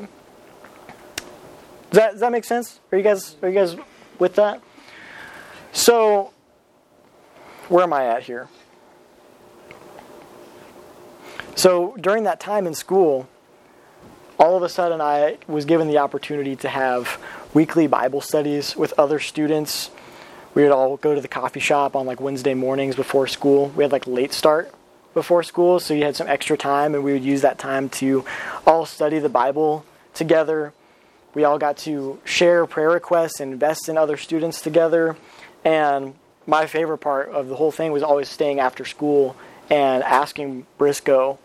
Does 1.90 1.98
that, 1.98 2.12
does 2.12 2.20
that 2.22 2.32
make 2.32 2.46
sense? 2.46 2.80
Are 2.92 2.98
you 2.98 3.04
guys 3.04 3.36
are 3.42 3.50
you 3.50 3.56
guys 3.56 3.76
with 4.18 4.36
that? 4.36 4.62
So 5.74 6.32
where 7.68 7.84
am 7.84 7.92
I 7.92 8.06
at 8.06 8.24
here? 8.24 8.48
So 11.56 11.96
during 12.00 12.24
that 12.24 12.40
time 12.40 12.66
in 12.66 12.74
school, 12.74 13.28
all 14.40 14.56
of 14.56 14.64
a 14.64 14.70
sudden 14.70 15.02
I 15.02 15.38
was 15.48 15.66
given 15.66 15.88
the 15.88 15.98
opportunity 15.98 16.56
to 16.58 16.70
have 16.70 17.22
weekly 17.54 17.88
Bible 17.88 18.22
studies 18.22 18.76
with 18.76 18.98
other 18.98 19.20
students. 19.20 19.90
We 20.54 20.64
would 20.64 20.72
all 20.72 20.98
go 20.98 21.16
to 21.16 21.22
the 21.22 21.28
coffee 21.28 21.60
shop 21.60 21.96
on 21.96 22.06
like 22.06 22.20
Wednesday 22.20 22.54
mornings 22.54 22.96
before 22.96 23.28
school. 23.28 23.70
We 23.70 23.84
had 23.84 23.92
like 23.92 24.08
late 24.08 24.34
start 24.34 24.74
before 25.14 25.44
school, 25.44 25.80
so 25.80 25.94
you 25.94 26.04
had 26.04 26.16
some 26.16 26.28
extra 26.28 26.58
time, 26.58 26.96
and 26.96 27.04
we 27.04 27.14
would 27.14 27.24
use 27.24 27.42
that 27.42 27.58
time 27.58 27.90
to 27.90 28.24
all 28.66 28.86
study 28.86 29.20
the 29.20 29.30
Bible 29.30 29.86
together. 30.14 30.74
We 31.34 31.44
all 31.44 31.58
got 31.58 31.78
to 31.80 32.20
share 32.26 32.66
prayer 32.66 32.90
requests 32.90 33.40
and 33.40 33.54
invest 33.54 33.90
in 33.90 33.98
other 33.98 34.18
students 34.18 34.62
together. 34.62 35.16
And 35.64 36.16
my 36.48 36.66
favorite 36.66 37.00
part 37.00 37.30
of 37.30 37.48
the 37.48 37.56
whole 37.56 37.72
thing 37.72 37.92
was 37.92 38.04
always 38.04 38.30
staying 38.30 38.60
after 38.60 38.84
school 38.84 39.36
and 39.70 40.04
asking 40.04 40.66
Briscoe 40.78 41.40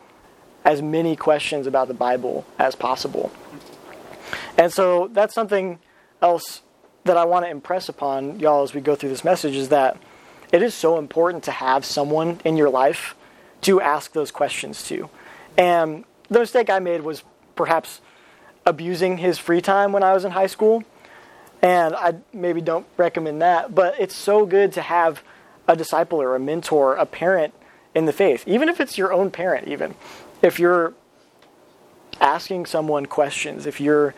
as 0.64 0.82
many 0.82 1.14
questions 1.14 1.66
about 1.66 1.86
the 1.86 1.94
Bible 1.94 2.44
as 2.58 2.74
possible. 2.74 3.30
And 4.58 4.72
so 4.72 5.08
that's 5.12 5.34
something 5.34 5.78
else 6.22 6.62
that 7.04 7.16
I 7.16 7.24
want 7.24 7.44
to 7.44 7.50
impress 7.50 7.88
upon 7.88 8.40
y'all 8.40 8.62
as 8.62 8.74
we 8.74 8.80
go 8.80 8.94
through 8.94 9.10
this 9.10 9.24
message 9.24 9.54
is 9.54 9.68
that 9.68 9.96
it 10.52 10.62
is 10.62 10.74
so 10.74 10.98
important 10.98 11.44
to 11.44 11.50
have 11.50 11.84
someone 11.84 12.40
in 12.44 12.56
your 12.56 12.70
life 12.70 13.14
to 13.62 13.80
ask 13.80 14.12
those 14.12 14.30
questions 14.30 14.84
to. 14.88 15.08
And 15.56 16.04
the 16.28 16.40
mistake 16.40 16.70
I 16.70 16.78
made 16.78 17.02
was 17.02 17.22
perhaps 17.54 18.00
abusing 18.64 19.18
his 19.18 19.38
free 19.38 19.60
time 19.60 19.92
when 19.92 20.02
I 20.02 20.12
was 20.12 20.24
in 20.24 20.32
high 20.32 20.46
school. 20.46 20.84
And 21.62 21.94
I 21.94 22.16
maybe 22.32 22.60
don't 22.60 22.86
recommend 22.96 23.40
that, 23.42 23.74
but 23.74 23.98
it's 23.98 24.14
so 24.14 24.44
good 24.44 24.72
to 24.72 24.82
have 24.82 25.22
a 25.66 25.74
disciple 25.74 26.20
or 26.20 26.36
a 26.36 26.40
mentor, 26.40 26.94
a 26.96 27.06
parent 27.06 27.54
in 27.94 28.04
the 28.04 28.12
faith, 28.12 28.44
even 28.46 28.68
if 28.68 28.78
it's 28.78 28.98
your 28.98 29.12
own 29.12 29.30
parent, 29.30 29.66
even. 29.66 29.94
If 30.42 30.60
you're 30.60 30.92
asking 32.20 32.66
someone 32.66 33.06
questions, 33.06 33.66
if 33.66 33.80
you're 33.80 34.14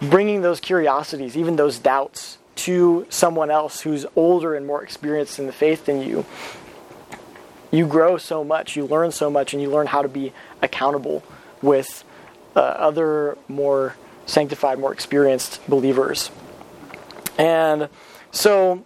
bringing 0.00 0.42
those 0.42 0.60
curiosities, 0.60 1.36
even 1.36 1.56
those 1.56 1.78
doubts, 1.78 2.38
to 2.56 3.06
someone 3.08 3.50
else 3.50 3.82
who's 3.82 4.04
older 4.16 4.54
and 4.54 4.66
more 4.66 4.82
experienced 4.82 5.38
in 5.38 5.46
the 5.46 5.52
faith 5.52 5.86
than 5.86 6.02
you, 6.02 6.26
you 7.70 7.86
grow 7.86 8.16
so 8.16 8.42
much, 8.42 8.76
you 8.76 8.84
learn 8.84 9.12
so 9.12 9.30
much, 9.30 9.52
and 9.52 9.62
you 9.62 9.70
learn 9.70 9.86
how 9.86 10.02
to 10.02 10.08
be 10.08 10.32
accountable 10.60 11.22
with 11.62 12.04
uh, 12.56 12.60
other 12.60 13.36
more 13.46 13.94
sanctified, 14.26 14.78
more 14.78 14.92
experienced 14.92 15.60
believers. 15.68 16.30
And 17.38 17.88
so, 18.32 18.84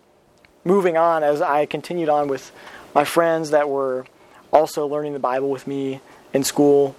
moving 0.65 0.97
on, 0.97 1.23
as 1.23 1.41
I 1.41 1.65
continued 1.67 2.09
on 2.09 2.29
with 2.29 2.53
my 2.95 3.05
friends 3.05 3.51
that 3.51 3.69
were 3.69 4.05
also 4.53 4.87
learning 4.87 5.15
the 5.15 5.19
Bible 5.19 5.51
with 5.51 5.67
me 5.67 6.01
in 6.35 6.45
school, 6.45 6.95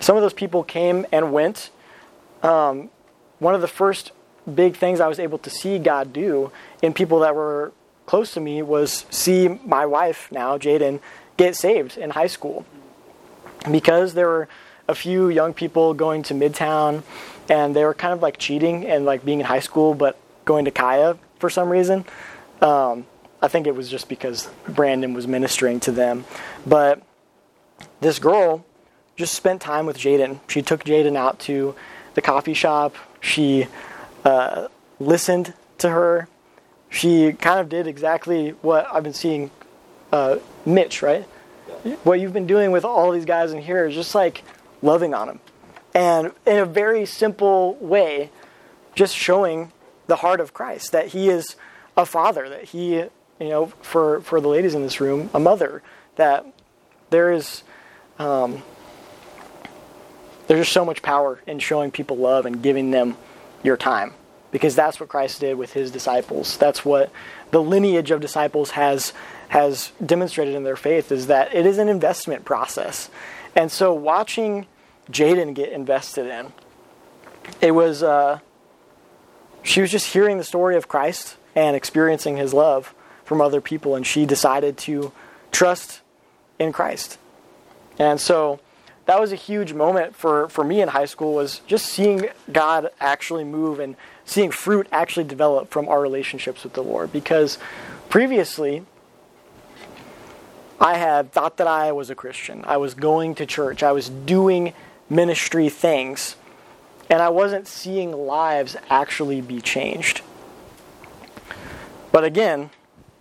some 0.00 0.16
of 0.16 0.22
those 0.22 0.34
people 0.34 0.64
came 0.64 1.06
and 1.12 1.32
went. 1.32 1.70
Um, 2.42 2.90
one 3.44 3.54
of 3.54 3.60
the 3.60 3.68
first 3.68 4.12
big 4.52 4.74
things 4.74 5.00
I 5.00 5.06
was 5.06 5.18
able 5.18 5.36
to 5.38 5.50
see 5.50 5.78
God 5.78 6.14
do 6.14 6.50
in 6.82 6.94
people 6.94 7.20
that 7.20 7.34
were 7.34 7.72
close 8.06 8.32
to 8.34 8.40
me 8.40 8.62
was 8.62 9.04
see 9.10 9.60
my 9.66 9.84
wife 9.84 10.32
now, 10.32 10.56
Jaden, 10.56 11.00
get 11.36 11.54
saved 11.54 11.98
in 11.98 12.10
high 12.10 12.26
school. 12.26 12.64
Because 13.70 14.14
there 14.14 14.26
were 14.26 14.48
a 14.88 14.94
few 14.94 15.28
young 15.28 15.52
people 15.52 15.92
going 15.92 16.22
to 16.24 16.34
Midtown 16.34 17.02
and 17.50 17.76
they 17.76 17.84
were 17.84 17.92
kind 17.92 18.14
of 18.14 18.22
like 18.22 18.38
cheating 18.38 18.86
and 18.86 19.04
like 19.04 19.24
being 19.24 19.40
in 19.40 19.46
high 19.46 19.60
school 19.60 19.92
but 19.92 20.18
going 20.46 20.64
to 20.64 20.70
Kaya 20.70 21.18
for 21.38 21.50
some 21.50 21.68
reason. 21.68 22.06
Um, 22.62 23.06
I 23.42 23.48
think 23.48 23.66
it 23.66 23.74
was 23.74 23.90
just 23.90 24.08
because 24.08 24.48
Brandon 24.66 25.12
was 25.12 25.26
ministering 25.26 25.80
to 25.80 25.92
them. 25.92 26.24
But 26.66 27.02
this 28.00 28.18
girl 28.18 28.64
just 29.16 29.34
spent 29.34 29.60
time 29.60 29.84
with 29.84 29.98
Jaden. 29.98 30.40
She 30.48 30.62
took 30.62 30.82
Jaden 30.84 31.14
out 31.14 31.38
to 31.40 31.74
the 32.14 32.22
coffee 32.22 32.54
shop. 32.54 32.96
She 33.24 33.66
uh, 34.22 34.68
listened 35.00 35.54
to 35.78 35.88
her. 35.88 36.28
She 36.90 37.32
kind 37.32 37.58
of 37.58 37.70
did 37.70 37.86
exactly 37.86 38.50
what 38.60 38.86
I've 38.92 39.02
been 39.02 39.14
seeing 39.14 39.50
uh, 40.12 40.36
Mitch, 40.66 41.02
right? 41.02 41.22
What 42.04 42.20
you've 42.20 42.34
been 42.34 42.46
doing 42.46 42.70
with 42.70 42.84
all 42.84 43.10
these 43.10 43.24
guys 43.24 43.52
in 43.52 43.62
here 43.62 43.86
is 43.86 43.94
just 43.94 44.14
like 44.14 44.44
loving 44.82 45.14
on 45.14 45.26
them. 45.26 45.40
And 45.94 46.32
in 46.46 46.58
a 46.58 46.66
very 46.66 47.06
simple 47.06 47.74
way, 47.80 48.30
just 48.94 49.16
showing 49.16 49.72
the 50.06 50.16
heart 50.16 50.40
of 50.40 50.52
Christ 50.52 50.92
that 50.92 51.08
He 51.08 51.30
is 51.30 51.56
a 51.96 52.04
father, 52.04 52.48
that 52.50 52.64
He, 52.64 52.96
you 52.96 53.10
know, 53.40 53.66
for, 53.80 54.20
for 54.20 54.40
the 54.40 54.48
ladies 54.48 54.74
in 54.74 54.82
this 54.82 55.00
room, 55.00 55.30
a 55.32 55.40
mother, 55.40 55.82
that 56.16 56.46
there 57.08 57.32
is. 57.32 57.62
Um, 58.18 58.62
there's 60.46 60.60
just 60.60 60.72
so 60.72 60.84
much 60.84 61.02
power 61.02 61.40
in 61.46 61.58
showing 61.58 61.90
people 61.90 62.16
love 62.16 62.46
and 62.46 62.62
giving 62.62 62.90
them 62.90 63.16
your 63.62 63.76
time 63.76 64.14
because 64.50 64.76
that's 64.76 65.00
what 65.00 65.08
Christ 65.08 65.40
did 65.40 65.56
with 65.56 65.72
his 65.72 65.90
disciples. 65.90 66.56
That's 66.58 66.84
what 66.84 67.10
the 67.50 67.62
lineage 67.62 68.10
of 68.10 68.20
disciples 68.20 68.70
has 68.70 69.12
has 69.48 69.92
demonstrated 70.04 70.54
in 70.54 70.64
their 70.64 70.76
faith 70.76 71.12
is 71.12 71.26
that 71.26 71.54
it 71.54 71.66
is 71.66 71.78
an 71.78 71.88
investment 71.88 72.44
process. 72.44 73.10
And 73.54 73.70
so 73.70 73.92
watching 73.94 74.66
Jaden 75.10 75.54
get 75.54 75.70
invested 75.70 76.26
in, 76.26 76.52
it 77.60 77.72
was 77.72 78.02
uh, 78.02 78.40
she 79.62 79.80
was 79.80 79.90
just 79.90 80.12
hearing 80.12 80.38
the 80.38 80.44
story 80.44 80.76
of 80.76 80.88
Christ 80.88 81.36
and 81.54 81.76
experiencing 81.76 82.36
his 82.36 82.52
love 82.54 82.94
from 83.24 83.40
other 83.40 83.60
people 83.60 83.94
and 83.96 84.06
she 84.06 84.26
decided 84.26 84.76
to 84.78 85.12
trust 85.50 86.00
in 86.58 86.72
Christ. 86.72 87.18
And 87.98 88.20
so 88.20 88.60
that 89.06 89.20
was 89.20 89.32
a 89.32 89.36
huge 89.36 89.72
moment 89.72 90.14
for, 90.14 90.48
for 90.48 90.64
me 90.64 90.80
in 90.80 90.88
high 90.88 91.04
school 91.04 91.34
was 91.34 91.60
just 91.66 91.86
seeing 91.86 92.28
God 92.50 92.90
actually 93.00 93.44
move 93.44 93.78
and 93.78 93.96
seeing 94.24 94.50
fruit 94.50 94.86
actually 94.90 95.24
develop 95.24 95.70
from 95.70 95.88
our 95.88 96.00
relationships 96.00 96.64
with 96.64 96.72
the 96.72 96.82
Lord. 96.82 97.12
Because 97.12 97.58
previously, 98.08 98.84
I 100.80 100.96
had 100.96 101.32
thought 101.32 101.58
that 101.58 101.66
I 101.66 101.92
was 101.92 102.08
a 102.08 102.14
Christian. 102.14 102.64
I 102.66 102.78
was 102.78 102.94
going 102.94 103.34
to 103.36 103.46
church. 103.46 103.82
I 103.82 103.92
was 103.92 104.08
doing 104.08 104.72
ministry 105.10 105.68
things. 105.68 106.36
And 107.10 107.20
I 107.20 107.28
wasn't 107.28 107.68
seeing 107.68 108.12
lives 108.12 108.76
actually 108.88 109.42
be 109.42 109.60
changed. 109.60 110.22
But 112.10 112.24
again, 112.24 112.70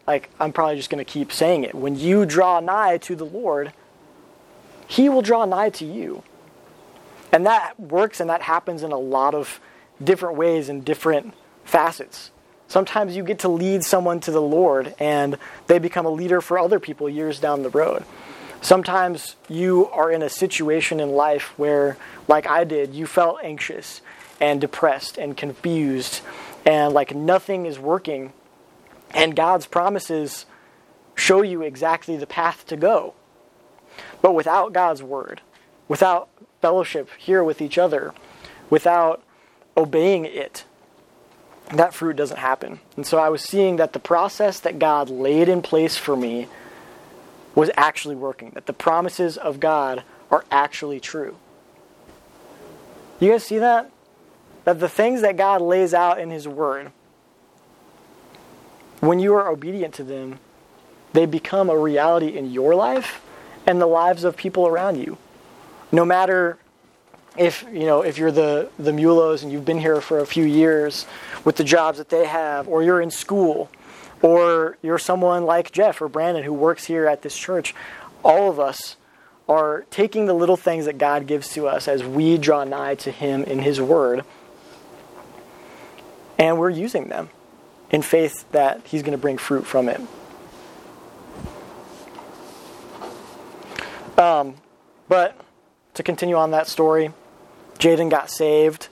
like 0.08 0.30
I'm 0.40 0.54
probably 0.54 0.78
just 0.78 0.90
going 0.90 1.04
to 1.04 1.12
keep 1.12 1.34
saying 1.34 1.66
it. 1.66 1.76
When 1.76 1.98
you 1.98 2.26
draw 2.26 2.62
nigh 2.62 2.98
to 3.00 3.16
the 3.16 3.26
Lord, 3.26 3.74
he 4.88 5.10
will 5.10 5.22
draw 5.22 5.46
nigh 5.46 5.70
to 5.72 5.86
you. 5.86 6.24
And 7.32 7.46
that 7.46 7.80
works 7.80 8.20
and 8.20 8.30
that 8.30 8.44
happens 8.44 8.84
in 8.84 8.92
a 8.92 8.98
lot 8.98 9.34
of 9.34 9.60
different 10.04 10.38
ways 10.38 10.70
and 10.70 10.86
different 10.86 11.34
facets. 11.64 12.32
Sometimes 12.68 13.16
you 13.16 13.24
get 13.24 13.40
to 13.40 13.50
lead 13.50 13.84
someone 13.84 14.20
to 14.22 14.32
the 14.32 14.42
Lord 14.42 14.96
and 15.00 15.38
they 15.68 15.80
become 15.80 16.06
a 16.06 16.10
leader 16.12 16.42
for 16.42 16.58
other 16.58 16.80
people 16.80 17.10
years 17.10 17.40
down 17.40 17.64
the 17.64 17.70
road. 17.70 18.04
Sometimes 18.62 19.36
you 19.50 19.88
are 19.90 20.10
in 20.10 20.22
a 20.22 20.30
situation 20.30 21.00
in 21.00 21.12
life 21.12 21.54
where, 21.58 21.98
like 22.28 22.48
I 22.48 22.64
did, 22.64 22.94
you 22.94 23.06
felt 23.06 23.40
anxious 23.44 24.02
and 24.40 24.62
depressed 24.62 25.18
and 25.18 25.36
confused 25.36 26.22
and 26.66 26.94
like 26.94 27.14
nothing 27.14 27.66
is 27.66 27.78
working. 27.78 28.34
And 29.12 29.36
God's 29.36 29.66
promises 29.66 30.46
show 31.16 31.42
you 31.42 31.62
exactly 31.62 32.16
the 32.18 32.26
path 32.26 32.66
to 32.68 32.78
go. 32.78 33.14
But 34.22 34.34
without 34.34 34.74
God's 34.74 35.04
word, 35.04 35.42
without 35.88 36.30
fellowship 36.62 37.10
here 37.18 37.44
with 37.44 37.62
each 37.62 37.78
other, 37.78 38.14
without 38.70 39.22
obeying 39.76 40.26
it, 40.26 40.66
that 41.74 41.94
fruit 41.94 42.16
doesn't 42.16 42.38
happen. 42.38 42.80
And 42.96 43.06
so 43.06 43.18
I 43.18 43.30
was 43.30 43.42
seeing 43.42 43.78
that 43.78 43.94
the 43.94 44.00
process 44.00 44.60
that 44.60 44.80
God 44.80 45.10
laid 45.10 45.50
in 45.50 45.62
place 45.62 45.98
for 45.98 46.16
me 46.16 46.48
was 47.56 47.70
actually 47.76 48.16
working, 48.16 48.52
that 48.52 48.66
the 48.66 48.74
promises 48.74 49.38
of 49.38 49.60
God 49.60 50.04
are 50.32 50.44
actually 50.52 51.00
true. 51.00 51.36
You 53.20 53.32
guys 53.32 53.44
see 53.44 53.60
that? 53.60 53.90
That 54.66 54.80
the 54.80 54.90
things 54.90 55.22
that 55.22 55.38
God 55.38 55.62
lays 55.62 55.94
out 55.94 56.20
in 56.20 56.30
His 56.30 56.48
Word, 56.48 56.92
when 59.00 59.20
you 59.20 59.34
are 59.36 59.50
obedient 59.50 59.94
to 59.96 60.04
them, 60.04 60.40
they 61.14 61.26
become 61.26 61.70
a 61.70 61.78
reality 61.78 62.36
in 62.38 62.52
your 62.52 62.74
life 62.74 63.23
and 63.66 63.82
the 63.82 63.86
lives 63.88 64.24
of 64.24 64.36
people 64.36 64.68
around 64.68 64.98
you. 64.98 65.18
No 65.92 66.06
matter 66.06 66.58
if 67.38 67.66
you 67.72 67.86
know 67.86 68.02
if 68.02 68.18
you're 68.18 68.32
the 68.32 68.70
the 68.78 68.92
mulos 68.92 69.44
and 69.44 69.52
you've 69.52 69.66
been 69.66 69.80
here 69.80 70.02
for 70.02 70.20
a 70.20 70.26
few 70.26 70.44
years 70.44 71.06
with 71.44 71.56
the 71.56 71.64
jobs 71.64 71.98
that 71.98 72.10
they 72.10 72.26
have, 72.26 72.68
or 72.68 72.84
you're 72.84 73.02
in 73.02 73.12
school, 73.12 73.70
or 74.22 74.78
you're 74.82 75.00
someone 75.00 75.46
like 75.46 75.72
Jeff 75.72 76.02
or 76.02 76.08
Brandon 76.08 76.44
who 76.44 76.54
works 76.54 76.86
here 76.86 77.08
at 77.08 77.22
this 77.22 77.38
church, 77.38 77.74
all 78.24 78.50
of 78.50 78.60
us 78.60 78.96
are 79.50 79.86
taking 79.92 80.26
the 80.26 80.34
little 80.34 80.56
things 80.56 80.86
that 80.86 80.98
God 80.98 81.28
gives 81.28 81.50
to 81.54 81.68
us 81.68 81.88
as 81.88 82.04
we 82.04 82.38
draw 82.38 82.64
nigh 82.64 82.96
to 82.96 83.12
Him 83.12 83.44
in 83.44 83.60
His 83.60 83.82
Word, 83.82 84.24
and 86.38 86.58
we're 86.58 86.70
using 86.70 87.10
them 87.10 87.30
in 87.90 88.02
faith 88.02 88.50
that 88.52 88.82
He's 88.86 89.02
going 89.02 89.12
to 89.12 89.18
bring 89.18 89.38
fruit 89.38 89.66
from 89.66 89.90
it. 89.90 90.00
Um, 94.24 94.56
but 95.10 95.38
to 95.96 96.04
continue 96.04 96.36
on 96.36 96.52
that 96.52 96.68
story, 96.68 97.12
Jaden 97.78 98.10
got 98.10 98.30
saved. 98.30 98.88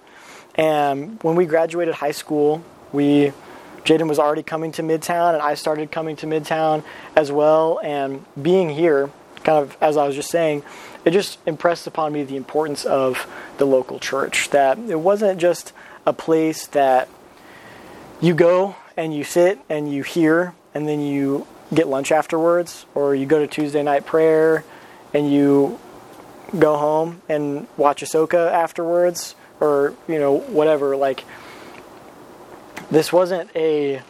And 0.56 1.24
when 1.24 1.36
we 1.36 1.46
graduated 1.46 1.96
high 1.96 2.12
school, 2.12 2.63
we 2.91 3.32
Jaden 3.86 4.10
was 4.10 4.20
already 4.20 4.44
coming 4.44 4.74
to 4.74 4.84
Midtown, 4.84 5.34
and 5.34 5.41
I 5.41 5.56
started 5.56 5.89
coming 5.91 6.15
to 6.17 6.28
Midtown 6.28 6.84
as 7.15 7.32
well. 7.32 7.80
And 7.82 8.26
being 8.39 8.70
here, 8.70 9.10
kind 9.44 9.58
of 9.63 9.78
as 9.82 9.96
I 9.96 10.06
was 10.06 10.15
just 10.15 10.30
saying, 10.30 10.63
it 11.06 11.12
just 11.12 11.39
impressed 11.48 11.88
upon 11.88 12.12
me 12.12 12.24
the 12.24 12.36
importance 12.36 12.84
of 12.84 13.26
the 13.58 13.65
local 13.65 14.00
church. 14.00 14.50
That 14.50 14.78
it 14.78 15.00
wasn't 15.00 15.39
just 15.39 15.72
a 16.06 16.12
place 16.12 16.67
that 16.67 17.08
you 18.20 18.36
go 18.36 18.76
and 18.98 19.15
you 19.15 19.24
sit 19.24 19.60
and 19.70 19.91
you 19.91 20.04
hear, 20.04 20.54
and 20.76 20.88
then 20.89 21.00
you 21.00 21.48
get 21.74 21.88
lunch 21.88 22.12
afterwards, 22.12 22.86
or 22.94 23.15
you 23.15 23.26
go 23.26 23.39
to 23.39 23.48
Tuesday 23.48 23.82
night 23.82 24.06
prayer 24.06 24.65
and 25.13 25.32
you 25.32 25.80
go 26.58 26.78
home 26.78 27.21
and 27.30 27.67
watch 27.78 28.02
Ahsoka 28.02 28.52
afterwards, 28.52 29.36
or 29.60 29.93
you 30.08 30.19
know 30.19 30.39
whatever. 30.39 30.95
Like 30.95 31.24
this 32.89 33.13
wasn't 33.13 33.50
a 33.56 34.02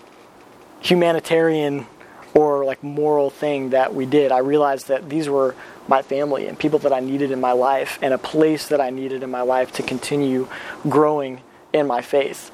humanitarian 0.82 1.86
or 2.34 2.66
like 2.66 2.82
moral 2.84 3.30
thing 3.30 3.72
that 3.72 3.94
we 3.94 4.06
did. 4.06 4.32
I 4.32 4.40
realized 4.40 4.88
that 4.88 5.10
these 5.10 5.30
were 5.30 5.56
my 5.88 6.02
family 6.02 6.48
and 6.48 6.58
people 6.58 6.80
that 6.80 6.94
I 6.94 7.00
needed 7.00 7.32
in 7.32 7.40
my 7.40 7.52
life 7.52 8.00
and 8.02 8.14
a 8.14 8.18
place 8.18 8.68
that 8.70 8.80
I 8.80 8.90
needed 8.90 9.24
in 9.24 9.30
my 9.30 9.42
life 9.42 9.72
to 9.74 9.84
continue 9.84 10.48
growing 10.88 11.42
in 11.74 11.88
my 11.88 12.02
faith. 12.02 12.52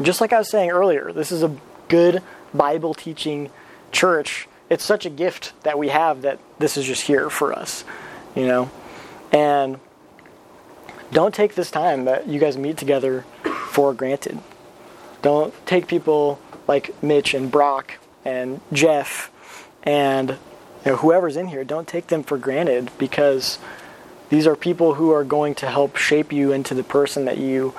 Just 0.00 0.20
like 0.20 0.32
I 0.32 0.38
was 0.38 0.48
saying 0.48 0.70
earlier, 0.70 1.12
this 1.12 1.32
is 1.32 1.42
a 1.42 1.56
good 1.88 2.22
Bible 2.54 2.94
teaching 2.94 3.50
church. 3.90 4.47
It's 4.70 4.84
such 4.84 5.06
a 5.06 5.10
gift 5.10 5.52
that 5.62 5.78
we 5.78 5.88
have 5.88 6.22
that 6.22 6.38
this 6.58 6.76
is 6.76 6.84
just 6.86 7.02
here 7.02 7.30
for 7.30 7.52
us, 7.52 7.84
you 8.34 8.46
know? 8.46 8.70
And 9.32 9.78
don't 11.10 11.34
take 11.34 11.54
this 11.54 11.70
time 11.70 12.04
that 12.04 12.28
you 12.28 12.38
guys 12.38 12.56
meet 12.56 12.76
together 12.76 13.24
for 13.70 13.94
granted. 13.94 14.38
Don't 15.22 15.54
take 15.66 15.86
people 15.86 16.38
like 16.66 17.02
Mitch 17.02 17.34
and 17.34 17.50
Brock 17.50 17.94
and 18.24 18.60
Jeff 18.72 19.30
and 19.82 20.30
you 20.84 20.92
know, 20.92 20.96
whoever's 20.96 21.36
in 21.36 21.48
here, 21.48 21.64
don't 21.64 21.88
take 21.88 22.08
them 22.08 22.22
for 22.22 22.38
granted 22.38 22.90
because 22.98 23.58
these 24.28 24.46
are 24.46 24.54
people 24.54 24.94
who 24.94 25.10
are 25.10 25.24
going 25.24 25.54
to 25.56 25.66
help 25.66 25.96
shape 25.96 26.32
you 26.32 26.52
into 26.52 26.74
the 26.74 26.84
person 26.84 27.24
that 27.24 27.38
you 27.38 27.74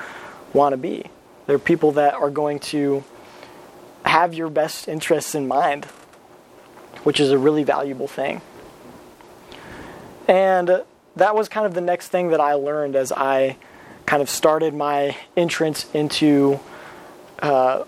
want 0.53 0.73
to 0.73 0.77
be. 0.77 1.05
They're 1.45 1.59
people 1.59 1.91
that 1.93 2.15
are 2.15 2.29
going 2.29 2.59
to 2.59 3.03
have 4.05 4.33
your 4.33 4.49
best 4.49 4.87
interests 4.87 5.35
in 5.35 5.47
mind, 5.47 5.87
which 7.03 7.19
is 7.19 7.31
a 7.31 7.37
really 7.37 7.63
valuable 7.63 8.07
thing. 8.07 8.41
And 10.27 10.83
that 11.15 11.35
was 11.35 11.49
kind 11.49 11.65
of 11.65 11.73
the 11.73 11.81
next 11.81 12.09
thing 12.09 12.29
that 12.29 12.39
I 12.39 12.53
learned 12.53 12.95
as 12.95 13.11
I 13.11 13.57
kind 14.05 14.21
of 14.21 14.29
started 14.29 14.73
my 14.73 15.17
entrance 15.35 15.87
into 15.93 16.59
uh, 17.41 17.83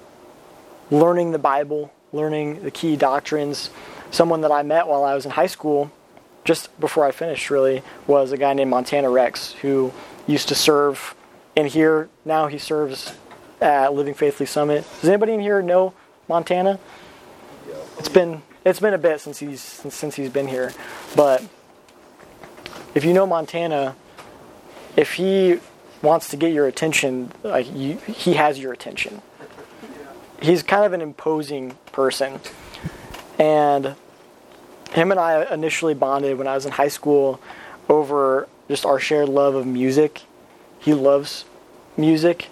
learning 0.90 1.32
the 1.32 1.40
Bible, 1.40 1.92
learning 2.14 2.64
the 2.64 2.72
key 2.72 2.96
doctrines. 2.96 3.70
Someone 4.12 4.42
that 4.42 4.52
I 4.52 4.64
met 4.64 4.88
while 4.88 5.04
I 5.04 5.16
was 5.16 5.26
in 5.26 5.32
high 5.32 5.48
school, 5.48 5.92
just 6.44 6.78
before 6.80 7.06
I 7.06 7.12
finished, 7.12 7.50
really, 7.50 7.82
was 8.08 8.32
a 8.32 8.38
guy 8.38 8.54
named 8.54 8.70
Montana 8.70 9.10
Rex 9.10 9.54
who 9.54 9.94
used 10.28 10.48
to 10.50 10.56
serve 10.56 11.16
in 11.56 11.68
here. 11.68 12.10
Now 12.26 12.48
he 12.48 12.58
serves 12.58 13.14
at 13.62 13.94
Living 13.94 14.14
Faith 14.14 14.40
Lee's 14.40 14.50
Summit. 14.50 14.86
Does 15.00 15.10
anybody 15.10 15.34
in 15.34 15.40
here 15.40 15.62
know 15.62 15.94
Montana? 16.28 16.80
It's 17.98 18.10
been 18.10 18.42
it's 18.66 18.80
been 18.80 18.94
a 18.94 18.98
bit 18.98 19.20
since 19.20 19.40
he's 19.40 19.62
since 19.62 20.16
he's 20.16 20.30
been 20.30 20.48
here, 20.48 20.74
but 21.16 21.44
if 22.94 23.06
you 23.06 23.14
know 23.14 23.26
Montana, 23.26 23.96
if 24.96 25.14
he 25.14 25.60
wants 26.02 26.30
to 26.30 26.38
get 26.38 26.54
your 26.54 26.68
attention, 26.68 27.32
like 27.44 27.74
you, 27.74 27.98
he 27.98 28.34
has 28.34 28.60
your 28.60 28.74
attention 28.74 29.22
he's 30.42 30.64
kind 30.64 30.84
of 30.84 30.94
an 30.94 31.02
imposing 31.02 31.78
person. 31.92 32.40
And 33.40 33.96
him 34.92 35.12
and 35.12 35.20
I 35.20 35.54
initially 35.54 35.94
bonded 35.94 36.38
when 36.38 36.48
I 36.48 36.56
was 36.56 36.66
in 36.66 36.74
high 36.74 36.90
school 36.90 37.40
over 37.88 38.48
just 38.68 38.86
our 38.86 39.00
shared 39.00 39.30
love 39.30 39.56
of 39.56 39.66
music. 39.66 40.24
He 40.80 40.94
loves 40.94 41.46
music 41.96 42.48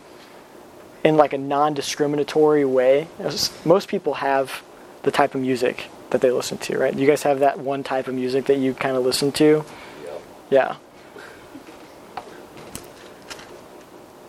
in 1.03 1.17
like 1.17 1.33
a 1.33 1.37
non-discriminatory 1.37 2.65
way. 2.65 3.07
Most 3.65 3.87
people 3.87 4.15
have 4.15 4.63
the 5.03 5.11
type 5.11 5.35
of 5.35 5.41
music 5.41 5.89
that 6.11 6.21
they 6.21 6.31
listen 6.31 6.57
to, 6.59 6.77
right? 6.77 6.93
You 6.93 7.07
guys 7.07 7.23
have 7.23 7.39
that 7.39 7.59
one 7.59 7.83
type 7.83 8.07
of 8.07 8.15
music 8.15 8.45
that 8.45 8.57
you 8.57 8.73
kind 8.73 8.95
of 8.95 9.03
listen 9.03 9.31
to? 9.33 9.63
Yeah. 10.49 10.77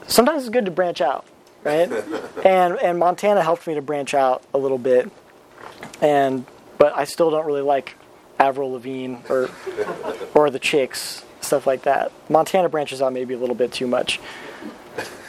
Sometimes 0.06 0.42
it's 0.42 0.50
good 0.50 0.64
to 0.66 0.70
branch 0.70 1.00
out 1.00 1.24
right? 1.64 1.90
and 2.44 2.78
and 2.78 2.98
Montana 2.98 3.42
helped 3.42 3.66
me 3.66 3.74
to 3.74 3.82
branch 3.82 4.14
out 4.14 4.42
a 4.54 4.58
little 4.58 4.78
bit, 4.78 5.10
and 6.00 6.44
but 6.78 6.96
I 6.96 7.04
still 7.04 7.30
don't 7.30 7.46
really 7.46 7.62
like 7.62 7.96
Avril 8.38 8.72
Lavigne 8.72 9.16
or 9.28 9.50
or 10.34 10.50
the 10.50 10.58
Chicks 10.58 11.24
stuff 11.40 11.66
like 11.66 11.82
that. 11.82 12.12
Montana 12.28 12.68
branches 12.68 13.02
out 13.02 13.12
maybe 13.12 13.34
a 13.34 13.38
little 13.38 13.54
bit 13.54 13.72
too 13.72 13.86
much, 13.86 14.20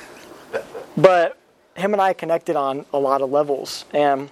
but 0.98 1.38
him 1.76 1.94
and 1.94 2.02
I 2.02 2.14
connected 2.14 2.56
on 2.56 2.86
a 2.94 3.00
lot 3.00 3.22
of 3.22 3.32
levels, 3.32 3.86
and 3.94 4.30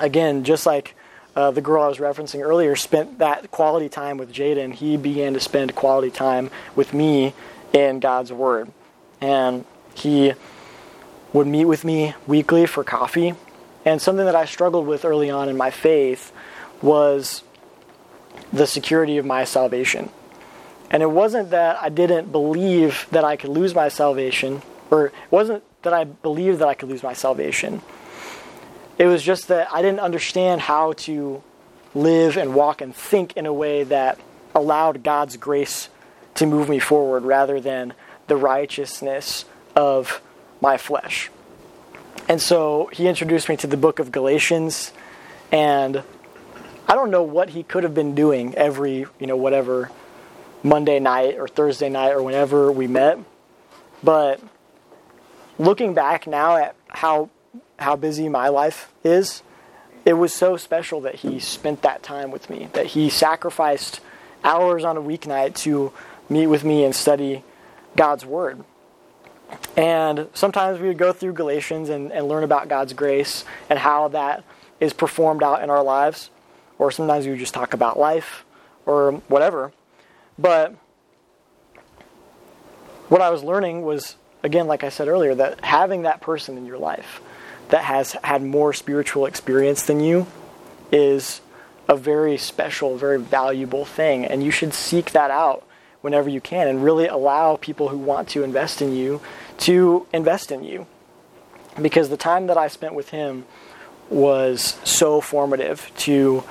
again, 0.00 0.44
just 0.44 0.66
like. 0.66 0.96
Uh, 1.34 1.50
the 1.50 1.60
girl 1.60 1.82
I 1.82 1.88
was 1.88 1.98
referencing 1.98 2.42
earlier 2.42 2.76
spent 2.76 3.18
that 3.18 3.50
quality 3.50 3.88
time 3.88 4.18
with 4.18 4.32
Jaden. 4.32 4.74
He 4.74 4.96
began 4.96 5.32
to 5.34 5.40
spend 5.40 5.74
quality 5.74 6.10
time 6.10 6.50
with 6.76 6.92
me 6.92 7.32
in 7.72 8.00
God's 8.00 8.32
Word. 8.32 8.70
And 9.20 9.64
he 9.94 10.34
would 11.32 11.46
meet 11.46 11.64
with 11.64 11.84
me 11.84 12.14
weekly 12.26 12.66
for 12.66 12.84
coffee. 12.84 13.34
And 13.84 14.00
something 14.00 14.26
that 14.26 14.36
I 14.36 14.44
struggled 14.44 14.86
with 14.86 15.04
early 15.04 15.30
on 15.30 15.48
in 15.48 15.56
my 15.56 15.70
faith 15.70 16.32
was 16.82 17.42
the 18.52 18.66
security 18.66 19.16
of 19.16 19.24
my 19.24 19.44
salvation. 19.44 20.10
And 20.90 21.02
it 21.02 21.10
wasn't 21.10 21.50
that 21.50 21.82
I 21.82 21.88
didn't 21.88 22.30
believe 22.30 23.06
that 23.10 23.24
I 23.24 23.36
could 23.36 23.50
lose 23.50 23.74
my 23.74 23.88
salvation, 23.88 24.60
or 24.90 25.06
it 25.06 25.12
wasn't 25.30 25.64
that 25.82 25.94
I 25.94 26.04
believed 26.04 26.58
that 26.58 26.68
I 26.68 26.74
could 26.74 26.90
lose 26.90 27.02
my 27.02 27.14
salvation. 27.14 27.80
It 28.98 29.06
was 29.06 29.22
just 29.22 29.48
that 29.48 29.72
I 29.72 29.82
didn't 29.82 30.00
understand 30.00 30.60
how 30.60 30.92
to 30.92 31.42
live 31.94 32.36
and 32.36 32.54
walk 32.54 32.80
and 32.80 32.94
think 32.94 33.36
in 33.36 33.46
a 33.46 33.52
way 33.52 33.84
that 33.84 34.18
allowed 34.54 35.02
God's 35.02 35.36
grace 35.36 35.88
to 36.34 36.46
move 36.46 36.68
me 36.68 36.78
forward 36.78 37.24
rather 37.24 37.60
than 37.60 37.94
the 38.26 38.36
righteousness 38.36 39.44
of 39.74 40.20
my 40.60 40.76
flesh. 40.76 41.30
And 42.28 42.40
so 42.40 42.88
he 42.92 43.08
introduced 43.08 43.48
me 43.48 43.56
to 43.58 43.66
the 43.66 43.76
book 43.76 43.98
of 43.98 44.12
Galatians, 44.12 44.92
and 45.50 46.02
I 46.88 46.94
don't 46.94 47.10
know 47.10 47.22
what 47.22 47.50
he 47.50 47.62
could 47.62 47.82
have 47.82 47.94
been 47.94 48.14
doing 48.14 48.54
every, 48.54 49.06
you 49.18 49.26
know, 49.26 49.36
whatever 49.36 49.90
Monday 50.62 51.00
night 51.00 51.36
or 51.38 51.48
Thursday 51.48 51.88
night 51.88 52.12
or 52.12 52.22
whenever 52.22 52.70
we 52.70 52.86
met. 52.86 53.18
But 54.02 54.40
looking 55.58 55.94
back 55.94 56.26
now 56.26 56.56
at 56.56 56.76
how 56.88 57.30
how 57.82 57.96
busy 57.96 58.28
my 58.28 58.48
life 58.48 58.92
is, 59.04 59.42
it 60.04 60.14
was 60.14 60.32
so 60.32 60.56
special 60.56 61.00
that 61.02 61.16
he 61.16 61.38
spent 61.38 61.82
that 61.82 62.02
time 62.02 62.30
with 62.30 62.50
me, 62.50 62.68
that 62.72 62.86
he 62.86 63.08
sacrificed 63.08 64.00
hours 64.42 64.84
on 64.84 64.96
a 64.96 65.02
weeknight 65.02 65.54
to 65.54 65.92
meet 66.28 66.46
with 66.46 66.64
me 66.64 66.84
and 66.84 66.94
study 66.94 67.44
God's 67.96 68.24
word. 68.24 68.64
And 69.76 70.28
sometimes 70.34 70.80
we 70.80 70.88
would 70.88 70.98
go 70.98 71.12
through 71.12 71.34
Galatians 71.34 71.88
and, 71.88 72.10
and 72.10 72.26
learn 72.26 72.42
about 72.42 72.68
God's 72.68 72.92
grace 72.92 73.44
and 73.68 73.78
how 73.78 74.08
that 74.08 74.44
is 74.80 74.92
performed 74.92 75.42
out 75.42 75.62
in 75.62 75.70
our 75.70 75.82
lives. 75.82 76.30
Or 76.78 76.90
sometimes 76.90 77.26
we 77.26 77.32
would 77.32 77.40
just 77.40 77.54
talk 77.54 77.74
about 77.74 77.98
life 77.98 78.44
or 78.86 79.12
whatever. 79.28 79.72
But 80.38 80.74
what 83.08 83.20
I 83.20 83.30
was 83.30 83.44
learning 83.44 83.82
was, 83.82 84.16
again, 84.42 84.66
like 84.66 84.82
I 84.82 84.88
said 84.88 85.06
earlier, 85.06 85.34
that 85.34 85.62
having 85.64 86.02
that 86.02 86.20
person 86.20 86.56
in 86.56 86.66
your 86.66 86.78
life 86.78 87.20
that 87.72 87.84
has 87.84 88.12
had 88.22 88.42
more 88.42 88.74
spiritual 88.74 89.24
experience 89.24 89.84
than 89.84 89.98
you 89.98 90.26
is 90.92 91.40
a 91.88 91.96
very 91.96 92.36
special, 92.36 92.98
very 92.98 93.18
valuable 93.18 93.86
thing. 93.86 94.26
And 94.26 94.42
you 94.42 94.50
should 94.50 94.74
seek 94.74 95.12
that 95.12 95.30
out 95.30 95.66
whenever 96.02 96.28
you 96.28 96.38
can 96.38 96.68
and 96.68 96.84
really 96.84 97.06
allow 97.06 97.56
people 97.56 97.88
who 97.88 97.96
want 97.96 98.28
to 98.28 98.44
invest 98.44 98.82
in 98.82 98.94
you 98.94 99.22
to 99.60 100.06
invest 100.12 100.52
in 100.52 100.62
you. 100.62 100.86
Because 101.80 102.10
the 102.10 102.18
time 102.18 102.48
that 102.48 102.58
I 102.58 102.68
spent 102.68 102.92
with 102.92 103.08
him 103.08 103.46
was 104.10 104.78
so 104.84 105.22
formative 105.22 105.90
to 106.00 106.44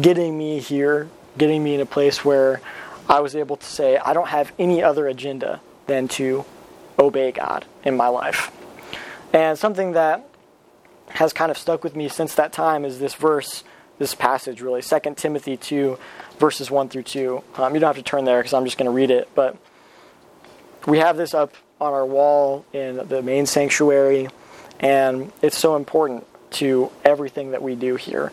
getting 0.00 0.38
me 0.38 0.60
here, 0.60 1.10
getting 1.36 1.62
me 1.62 1.74
in 1.74 1.82
a 1.82 1.86
place 1.86 2.24
where 2.24 2.62
I 3.06 3.20
was 3.20 3.36
able 3.36 3.58
to 3.58 3.66
say, 3.66 3.98
I 3.98 4.14
don't 4.14 4.28
have 4.28 4.50
any 4.58 4.82
other 4.82 5.08
agenda 5.08 5.60
than 5.88 6.08
to 6.08 6.46
obey 6.98 7.32
God 7.32 7.66
in 7.84 7.98
my 7.98 8.08
life. 8.08 8.50
And 9.34 9.58
something 9.58 9.92
that 9.92 10.30
has 11.08 11.32
kind 11.32 11.50
of 11.50 11.58
stuck 11.58 11.84
with 11.84 11.94
me 11.94 12.08
since 12.08 12.34
that 12.34 12.52
time 12.52 12.84
is 12.84 12.98
this 12.98 13.14
verse, 13.14 13.64
this 13.98 14.14
passage 14.14 14.60
really, 14.60 14.82
2 14.82 14.98
Timothy 15.16 15.56
2, 15.56 15.98
verses 16.38 16.70
1 16.70 16.88
through 16.88 17.02
2. 17.02 17.42
Um, 17.56 17.74
you 17.74 17.80
don't 17.80 17.88
have 17.88 17.96
to 17.96 18.02
turn 18.02 18.24
there 18.24 18.38
because 18.38 18.54
I'm 18.54 18.64
just 18.64 18.78
going 18.78 18.90
to 18.90 18.92
read 18.92 19.10
it, 19.10 19.28
but 19.34 19.56
we 20.86 20.98
have 20.98 21.16
this 21.16 21.34
up 21.34 21.54
on 21.80 21.92
our 21.92 22.06
wall 22.06 22.64
in 22.72 23.08
the 23.08 23.22
main 23.22 23.46
sanctuary, 23.46 24.28
and 24.80 25.32
it's 25.42 25.58
so 25.58 25.76
important 25.76 26.26
to 26.52 26.90
everything 27.04 27.50
that 27.50 27.62
we 27.62 27.74
do 27.74 27.96
here. 27.96 28.32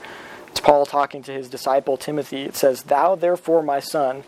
It's 0.50 0.60
Paul 0.60 0.86
talking 0.86 1.24
to 1.24 1.32
his 1.32 1.50
disciple 1.50 1.98
Timothy. 1.98 2.44
It 2.44 2.56
says, 2.56 2.84
Thou 2.84 3.16
therefore, 3.16 3.64
my 3.64 3.80
son, 3.80 4.24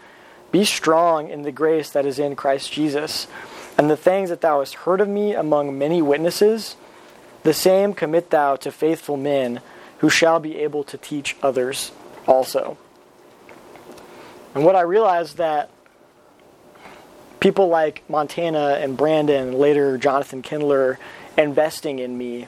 be 0.51 0.65
strong 0.65 1.29
in 1.29 1.41
the 1.41 1.51
grace 1.51 1.89
that 1.91 2.05
is 2.05 2.19
in 2.19 2.35
Christ 2.35 2.71
Jesus, 2.71 3.27
and 3.77 3.89
the 3.89 3.97
things 3.97 4.29
that 4.29 4.41
thou 4.41 4.59
hast 4.59 4.75
heard 4.75 5.01
of 5.01 5.09
me 5.09 5.33
among 5.33 5.77
many 5.77 6.01
witnesses, 6.01 6.75
the 7.43 7.53
same 7.53 7.93
commit 7.93 8.29
thou 8.29 8.55
to 8.57 8.71
faithful 8.71 9.17
men 9.17 9.61
who 9.99 10.09
shall 10.09 10.39
be 10.39 10.57
able 10.57 10.83
to 10.85 10.97
teach 10.97 11.35
others 11.41 11.91
also. 12.27 12.77
And 14.55 14.65
what 14.65 14.75
I 14.75 14.81
realized 14.81 15.37
that 15.37 15.69
people 17.39 17.67
like 17.67 18.03
Montana 18.09 18.79
and 18.81 18.95
Brandon, 18.95 19.49
and 19.49 19.55
later 19.55 19.97
Jonathan 19.97 20.41
Kindler, 20.41 20.99
investing 21.37 21.99
in 21.99 22.17
me, 22.17 22.47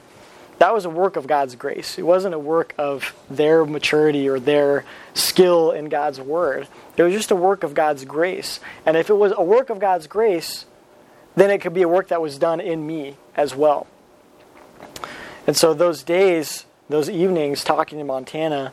that 0.58 0.72
was 0.72 0.86
a 0.86 0.90
work 0.90 1.16
of 1.16 1.26
God's 1.26 1.54
grace. 1.54 1.98
It 1.98 2.02
wasn't 2.02 2.34
a 2.34 2.38
work 2.38 2.74
of 2.78 3.14
their 3.28 3.66
maturity 3.66 4.28
or 4.28 4.40
their 4.40 4.84
skill 5.12 5.70
in 5.72 5.90
God's 5.90 6.18
word. 6.18 6.66
It 6.96 7.02
was 7.02 7.12
just 7.12 7.30
a 7.30 7.36
work 7.36 7.62
of 7.62 7.74
God's 7.74 8.06
grace. 8.06 8.60
And 8.86 8.96
if 8.96 9.10
it 9.10 9.14
was 9.14 9.34
a 9.36 9.42
work 9.42 9.68
of 9.68 9.78
God's 9.78 10.06
grace, 10.06 10.64
then 11.34 11.50
it 11.50 11.60
could 11.60 11.74
be 11.74 11.82
a 11.82 11.88
work 11.88 12.08
that 12.08 12.22
was 12.22 12.38
done 12.38 12.60
in 12.60 12.86
me 12.86 13.16
as 13.34 13.54
well. 13.54 13.86
And 15.46 15.56
so 15.56 15.74
those 15.74 16.02
days, 16.02 16.66
those 16.88 17.08
evenings 17.08 17.62
talking 17.62 17.98
to 17.98 18.04
Montana, 18.04 18.72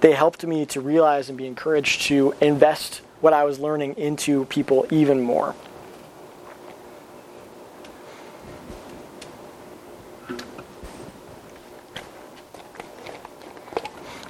they 0.00 0.12
helped 0.12 0.44
me 0.46 0.64
to 0.66 0.80
realize 0.80 1.28
and 1.28 1.36
be 1.36 1.46
encouraged 1.46 2.02
to 2.02 2.34
invest 2.40 3.02
what 3.20 3.32
I 3.32 3.44
was 3.44 3.58
learning 3.58 3.94
into 3.96 4.44
people 4.46 4.86
even 4.90 5.20
more. 5.20 5.54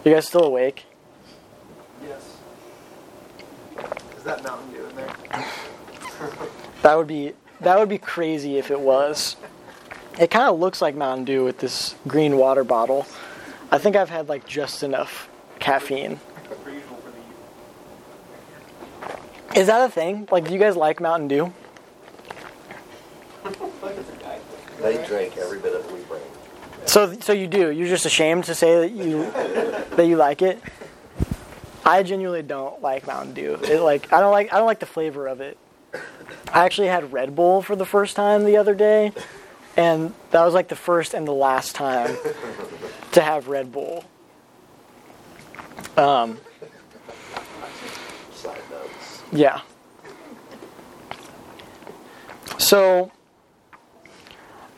You 0.05 0.15
guys 0.15 0.27
still 0.27 0.45
awake? 0.45 0.87
Yes. 2.03 2.39
Is 4.17 4.23
that 4.25 4.43
Mountain 4.43 4.73
Dew 4.73 4.87
in 4.87 4.97
there? 4.97 5.15
That 6.83 6.97
would 6.97 7.07
be 7.07 7.35
that 7.61 7.79
would 7.79 7.89
be 7.89 7.99
crazy 7.99 8.57
if 8.57 8.71
it 8.71 8.81
was. 8.81 9.37
It 10.19 10.31
kind 10.31 10.49
of 10.49 10.59
looks 10.59 10.83
like 10.83 10.97
Mountain 10.97 11.27
Dew 11.27 11.45
with 11.45 11.59
this 11.59 11.95
green 12.07 12.37
water 12.37 12.65
bottle. 12.65 13.07
I 13.71 13.79
think 13.79 13.95
I've 13.95 14.11
had 14.11 14.29
like 14.29 14.47
just 14.47 14.83
enough 14.83 15.29
caffeine. 15.61 16.19
Per 16.65 16.71
usual 16.71 16.97
for 16.97 17.13
the 19.55 19.59
Is 19.61 19.69
that 19.69 19.89
a 19.89 19.93
thing? 19.93 20.27
Like, 20.31 20.47
do 20.47 20.53
you 20.53 20.59
guys 20.59 20.75
like 20.77 21.01
Mountain 21.01 21.29
Dew? 21.29 21.53
They 24.81 25.05
drink 25.07 25.37
every 25.37 25.59
bit 25.59 25.75
of 25.75 25.85
it 25.85 25.93
we 25.93 26.01
bring. 26.03 26.23
So, 26.87 27.13
so 27.21 27.33
you 27.33 27.47
do. 27.47 27.71
You're 27.71 27.89
just 27.89 28.07
ashamed 28.07 28.45
to 28.45 28.55
say 28.55 28.81
that 28.81 28.91
you 28.93 29.31
that 29.97 30.07
you 30.07 30.17
like 30.17 30.43
it. 30.43 30.61
I 31.85 32.03
genuinely 32.03 32.43
don't 32.43 32.81
like 32.83 33.07
Mountain 33.07 33.35
Dew. 33.35 33.55
It 33.63 33.81
like 33.81 34.13
I 34.13 34.21
don't 34.21 34.33
like 34.33 34.53
I 34.53 34.59
don't 34.59 34.67
like 34.67 34.81
the 34.81 34.87
flavor 34.87 35.27
of 35.27 35.41
it. 35.41 35.59
I 36.53 36.65
actually 36.65 36.89
had 36.89 37.13
Red 37.13 37.35
Bull 37.37 37.63
for 37.63 37.77
the 37.77 37.87
first 37.87 38.17
time 38.17 38.45
the 38.45 38.57
other 38.57 38.75
day, 38.75 39.13
and 39.79 40.13
that 40.33 40.45
was 40.45 40.55
like 40.55 40.67
the 40.67 40.77
first 40.77 41.15
and 41.15 41.27
the 41.27 41.33
last 41.33 41.77
time 41.77 42.17
to 43.13 43.23
have 43.23 43.47
Red 43.47 43.71
Bull. 43.71 44.05
Um, 45.97 46.39
Yeah. 49.33 49.61
So, 52.59 53.13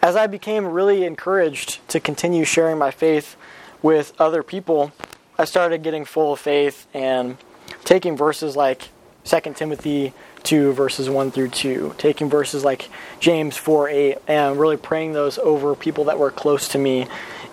as 0.03 0.17
I 0.17 0.27
became 0.27 0.67
really 0.67 1.05
encouraged 1.05 1.87
to 1.89 1.99
continue 1.99 2.45
sharing 2.45 2.77
my 2.77 2.91
faith 2.91 3.37
with 3.81 4.13
other 4.21 4.43
people, 4.43 4.93
I 5.39 5.47
started 5.47 5.83
getting 5.83 6.05
full 6.05 6.35
of 6.35 6.41
faith 6.41 6.87
and 6.93 7.39
taking 7.85 8.19
verses 8.19 8.55
like 8.55 8.91
2 9.31 9.55
Timothy 9.55 10.13
2, 10.43 10.73
verses 10.73 11.09
1 11.09 11.31
through 11.31 11.51
2, 11.51 11.95
taking 11.99 12.29
verses 12.29 12.65
like 12.65 12.89
James 13.21 13.57
4 13.57 13.89
8, 13.89 14.19
and 14.27 14.59
really 14.59 14.77
praying 14.77 15.13
those 15.13 15.39
over 15.39 15.77
people 15.77 16.05
that 16.05 16.19
were 16.19 16.33
close 16.33 16.67
to 16.69 16.79
me 16.79 17.07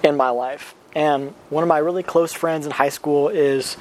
in 0.03 0.17
my 0.17 0.29
life. 0.29 0.73
And 0.95 1.35
one 1.51 1.63
of 1.63 1.67
my 1.67 1.77
really 1.77 2.01
close 2.01 2.33
friends 2.33 2.65
in 2.65 2.71
high 2.71 2.89
school 2.89 3.29
is 3.29 3.77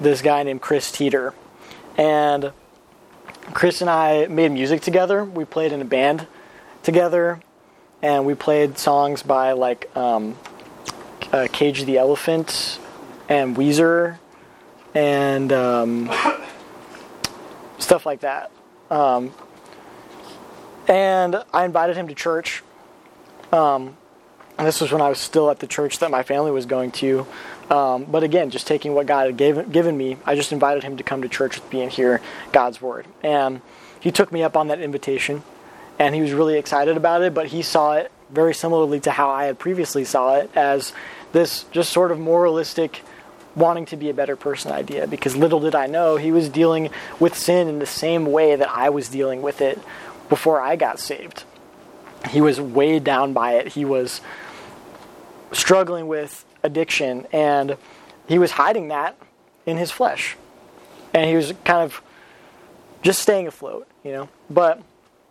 this 0.00 0.22
guy 0.22 0.44
named 0.44 0.60
Chris 0.60 0.92
Teeter. 0.92 1.34
And 1.96 2.52
Chris 3.52 3.80
and 3.80 3.90
I 3.90 4.26
made 4.26 4.52
music 4.52 4.80
together. 4.80 5.24
We 5.24 5.44
played 5.44 5.72
in 5.72 5.80
a 5.80 5.84
band 5.84 6.28
together, 6.84 7.40
and 8.00 8.24
we 8.24 8.36
played 8.36 8.78
songs 8.78 9.24
by 9.24 9.52
like 9.52 9.94
um, 9.96 10.38
uh, 11.32 11.48
Cage 11.52 11.82
the 11.84 11.98
Elephant 11.98 12.78
and 13.28 13.56
Weezer 13.56 14.18
and 14.94 15.52
um, 15.52 16.10
stuff 17.80 18.06
like 18.06 18.20
that. 18.20 18.50
Um, 18.90 19.32
and 20.88 21.42
I 21.52 21.64
invited 21.64 21.96
him 21.96 22.08
to 22.08 22.14
church. 22.14 22.62
Um, 23.52 23.96
and 24.58 24.66
this 24.66 24.80
was 24.80 24.92
when 24.92 25.00
I 25.00 25.08
was 25.08 25.18
still 25.18 25.50
at 25.50 25.58
the 25.58 25.66
church 25.66 26.00
that 26.00 26.10
my 26.10 26.22
family 26.22 26.50
was 26.50 26.66
going 26.66 26.90
to. 26.92 27.26
Um, 27.70 28.04
but 28.04 28.22
again, 28.22 28.50
just 28.50 28.66
taking 28.66 28.94
what 28.94 29.06
God 29.06 29.26
had 29.26 29.36
gave, 29.36 29.72
given 29.72 29.96
me, 29.96 30.16
I 30.26 30.34
just 30.34 30.52
invited 30.52 30.82
him 30.82 30.96
to 30.96 31.02
come 31.02 31.22
to 31.22 31.28
church 31.28 31.60
with 31.60 31.72
me 31.72 31.82
and 31.82 31.90
hear 31.90 32.20
God's 32.52 32.82
word. 32.82 33.06
And 33.22 33.62
he 34.00 34.10
took 34.10 34.32
me 34.32 34.42
up 34.42 34.56
on 34.56 34.68
that 34.68 34.80
invitation, 34.80 35.42
and 35.98 36.14
he 36.14 36.20
was 36.20 36.32
really 36.32 36.58
excited 36.58 36.96
about 36.96 37.22
it. 37.22 37.32
But 37.32 37.46
he 37.46 37.62
saw 37.62 37.94
it 37.94 38.10
very 38.28 38.54
similarly 38.54 39.00
to 39.00 39.12
how 39.12 39.30
I 39.30 39.44
had 39.44 39.58
previously 39.58 40.04
saw 40.04 40.36
it 40.36 40.50
as 40.56 40.92
this 41.32 41.64
just 41.70 41.92
sort 41.92 42.10
of 42.10 42.18
moralistic, 42.18 43.02
wanting 43.56 43.86
to 43.86 43.96
be 43.96 44.10
a 44.10 44.14
better 44.14 44.36
person 44.36 44.72
idea. 44.72 45.06
Because 45.06 45.36
little 45.36 45.60
did 45.60 45.74
I 45.74 45.86
know 45.86 46.16
he 46.16 46.32
was 46.32 46.48
dealing 46.48 46.90
with 47.18 47.36
sin 47.36 47.68
in 47.68 47.78
the 47.78 47.86
same 47.86 48.26
way 48.26 48.56
that 48.56 48.68
I 48.70 48.90
was 48.90 49.08
dealing 49.08 49.42
with 49.42 49.60
it 49.60 49.78
before 50.28 50.60
I 50.60 50.76
got 50.76 50.98
saved. 50.98 51.44
He 52.30 52.40
was 52.40 52.60
weighed 52.60 53.04
down 53.04 53.32
by 53.32 53.54
it. 53.54 53.68
He 53.68 53.84
was 53.84 54.20
struggling 55.52 56.06
with 56.06 56.44
addiction 56.62 57.26
and 57.32 57.76
he 58.28 58.38
was 58.38 58.52
hiding 58.52 58.88
that 58.88 59.16
in 59.66 59.76
his 59.76 59.90
flesh 59.90 60.36
and 61.14 61.28
he 61.28 61.36
was 61.36 61.52
kind 61.64 61.82
of 61.82 62.02
just 63.02 63.20
staying 63.20 63.46
afloat 63.46 63.88
you 64.04 64.12
know 64.12 64.28
but 64.48 64.80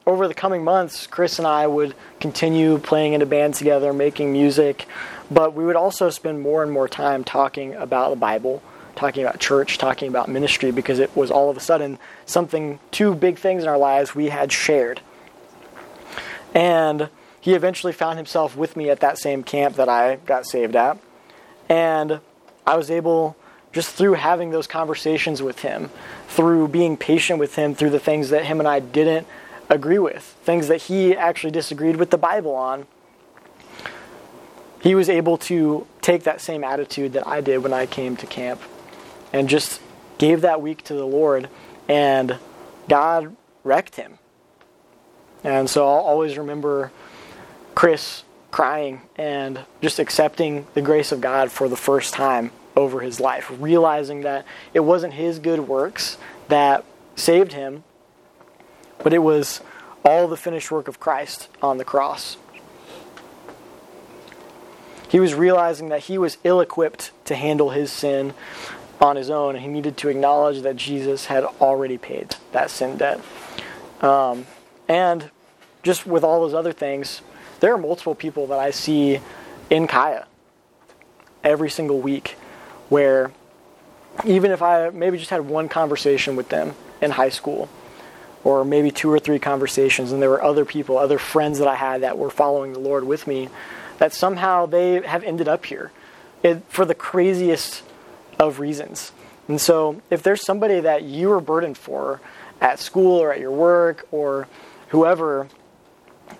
over 0.06 0.28
the 0.28 0.34
coming 0.34 0.64
months 0.64 1.08
chris 1.08 1.38
and 1.38 1.48
i 1.48 1.66
would 1.66 1.96
continue 2.20 2.78
playing 2.80 3.14
in 3.14 3.22
a 3.22 3.26
band 3.26 3.54
together 3.54 3.94
making 3.94 4.32
music 4.32 4.88
but 5.32 5.54
we 5.54 5.66
would 5.66 5.76
also 5.76 6.10
spend 6.10 6.42
more 6.42 6.64
and 6.64 6.72
more 6.72 6.88
time 6.88 7.24
talking 7.24 7.74
about 7.76 8.10
the 8.10 8.16
bible 8.16 8.62
talking 8.96 9.24
about 9.24 9.40
church 9.40 9.78
talking 9.78 10.08
about 10.10 10.28
ministry 10.28 10.72
because 10.72 11.00
it 11.00 11.16
was 11.16 11.32
all 11.32 11.50
of 11.50 11.58
a 11.58 11.60
sudden 11.60 11.98
something 12.26 12.80
two 12.92 13.14
big 13.16 13.38
things 13.38 13.64
in 13.64 13.70
our 13.70 13.78
lives 13.78 14.14
we 14.14 14.30
had 14.30 14.52
shared 14.52 15.02
and 16.54 17.10
he 17.42 17.54
eventually 17.54 17.94
found 17.94 18.18
himself 18.18 18.56
with 18.56 18.76
me 18.76 18.90
at 18.90 19.00
that 19.00 19.18
same 19.18 19.44
camp 19.44 19.76
that 19.76 19.90
I 19.90 20.18
got 20.18 20.46
saved 20.46 20.76
at. 20.76 20.98
And 21.68 22.20
I 22.66 22.76
was 22.76 22.92
able, 22.92 23.36
just 23.72 23.92
through 23.92 24.14
having 24.14 24.52
those 24.52 24.68
conversations 24.68 25.42
with 25.42 25.60
him, 25.60 25.90
through 26.28 26.68
being 26.70 26.98
patient 26.98 27.40
with 27.40 27.56
him, 27.56 27.76
through 27.76 27.92
the 27.92 28.00
things 28.00 28.30
that 28.30 28.46
him 28.46 28.60
and 28.60 28.68
I 28.68 28.80
didn't 28.80 29.28
agree 29.70 30.00
with, 30.00 30.24
things 30.44 30.68
that 30.68 30.84
he 30.84 31.16
actually 31.16 31.52
disagreed 31.52 31.96
with 31.96 32.10
the 32.10 32.18
Bible 32.18 32.56
on, 32.56 32.88
he 34.82 34.96
was 34.96 35.10
able 35.10 35.38
to 35.38 35.86
take 36.02 36.24
that 36.24 36.42
same 36.42 36.64
attitude 36.64 37.14
that 37.14 37.28
I 37.28 37.42
did 37.42 37.60
when 37.60 37.74
I 37.74 37.86
came 37.86 38.16
to 38.18 38.26
camp 38.26 38.62
and 39.34 39.50
just 39.50 39.82
gave 40.18 40.42
that 40.42 40.62
week 40.62 40.84
to 40.86 40.94
the 40.94 41.06
Lord. 41.06 41.50
And 41.88 42.38
God 42.88 43.36
wrecked 43.64 43.96
him. 43.96 44.20
And 45.44 45.70
so 45.70 45.88
I'll 45.88 46.04
always 46.04 46.38
remember 46.38 46.92
Chris 47.76 48.24
crying 48.52 49.02
and 49.16 49.62
just 49.82 50.00
accepting 50.00 50.68
the 50.74 50.82
grace 50.82 51.12
of 51.12 51.22
God 51.22 51.52
for 51.52 51.70
the 51.70 51.78
first 51.78 52.14
time 52.14 52.52
over 52.76 53.02
his 53.02 53.20
life, 53.20 53.52
realizing 53.60 54.22
that 54.22 54.46
it 54.74 54.82
wasn't 54.82 55.14
his 55.14 55.40
good 55.40 55.68
works 55.68 56.18
that 56.48 56.84
saved 57.16 57.54
him, 57.54 57.84
but 59.04 59.14
it 59.14 59.20
was 59.20 59.62
all 60.04 60.28
the 60.28 60.38
finished 60.38 60.72
work 60.72 60.88
of 60.88 61.00
Christ 61.00 61.50
on 61.62 61.78
the 61.78 61.86
cross. 61.86 62.38
He 65.10 65.20
was 65.20 65.34
realizing 65.34 65.90
that 65.90 66.02
he 66.02 66.18
was 66.18 66.38
ill 66.44 66.62
equipped 66.62 67.12
to 67.26 67.36
handle 67.36 67.72
his 67.72 67.92
sin 67.92 68.34
on 69.02 69.16
his 69.16 69.30
own, 69.30 69.56
and 69.56 69.64
he 69.64 69.70
needed 69.70 69.98
to 69.98 70.10
acknowledge 70.10 70.62
that 70.62 70.76
Jesus 70.76 71.26
had 71.26 71.44
already 71.44 71.98
paid 71.98 72.36
that 72.52 72.70
sin 72.70 72.98
debt. 72.98 73.20
Um, 74.02 74.46
and 74.88 75.30
just 75.84 76.06
with 76.06 76.24
all 76.24 76.42
those 76.42 76.54
other 76.54 76.74
things, 76.74 77.22
there 77.60 77.74
are 77.74 77.78
multiple 77.78 78.16
people 78.16 78.48
that 78.48 78.60
I 78.60 78.72
see 78.72 79.20
in 79.70 79.88
Kaya 79.88 80.28
every 81.44 81.70
single 81.70 82.00
week 82.00 82.36
where 82.90 83.32
even 84.26 84.52
if 84.52 84.62
I 84.62 84.90
maybe 84.90 85.18
just 85.18 85.30
had 85.30 85.42
one 85.42 85.70
conversation 85.70 86.36
with 86.36 86.50
them 86.50 86.76
in 87.02 87.12
high 87.12 87.30
school, 87.30 87.70
or 88.44 88.66
maybe 88.66 88.92
two 88.92 89.12
or 89.12 89.20
three 89.20 89.40
conversations, 89.40 90.12
and 90.12 90.22
there 90.22 90.30
were 90.30 90.44
other 90.44 90.66
people, 90.66 90.98
other 90.98 91.18
friends 91.18 91.60
that 91.60 91.68
I 91.68 91.76
had 91.76 92.02
that 92.02 92.18
were 92.18 92.30
following 92.30 92.74
the 92.74 92.80
Lord 92.80 93.04
with 93.04 93.28
me, 93.28 93.50
that 94.00 94.14
somehow 94.14 94.66
they 94.66 95.02
have 95.02 95.24
ended 95.24 95.48
up 95.48 95.66
here 95.66 95.92
it, 96.42 96.64
for 96.70 96.86
the 96.86 96.96
craziest 96.96 97.84
of 98.40 98.60
reasons. 98.60 99.12
And 99.48 99.60
so, 99.60 100.02
if 100.10 100.24
there's 100.24 100.44
somebody 100.44 100.80
that 100.80 101.04
you 101.04 101.32
are 101.32 101.42
burdened 101.42 101.78
for 101.78 102.22
at 102.62 102.80
school 102.80 103.20
or 103.20 103.34
at 103.34 103.40
your 103.40 103.52
work 103.52 104.08
or 104.12 104.48
whoever, 104.90 105.48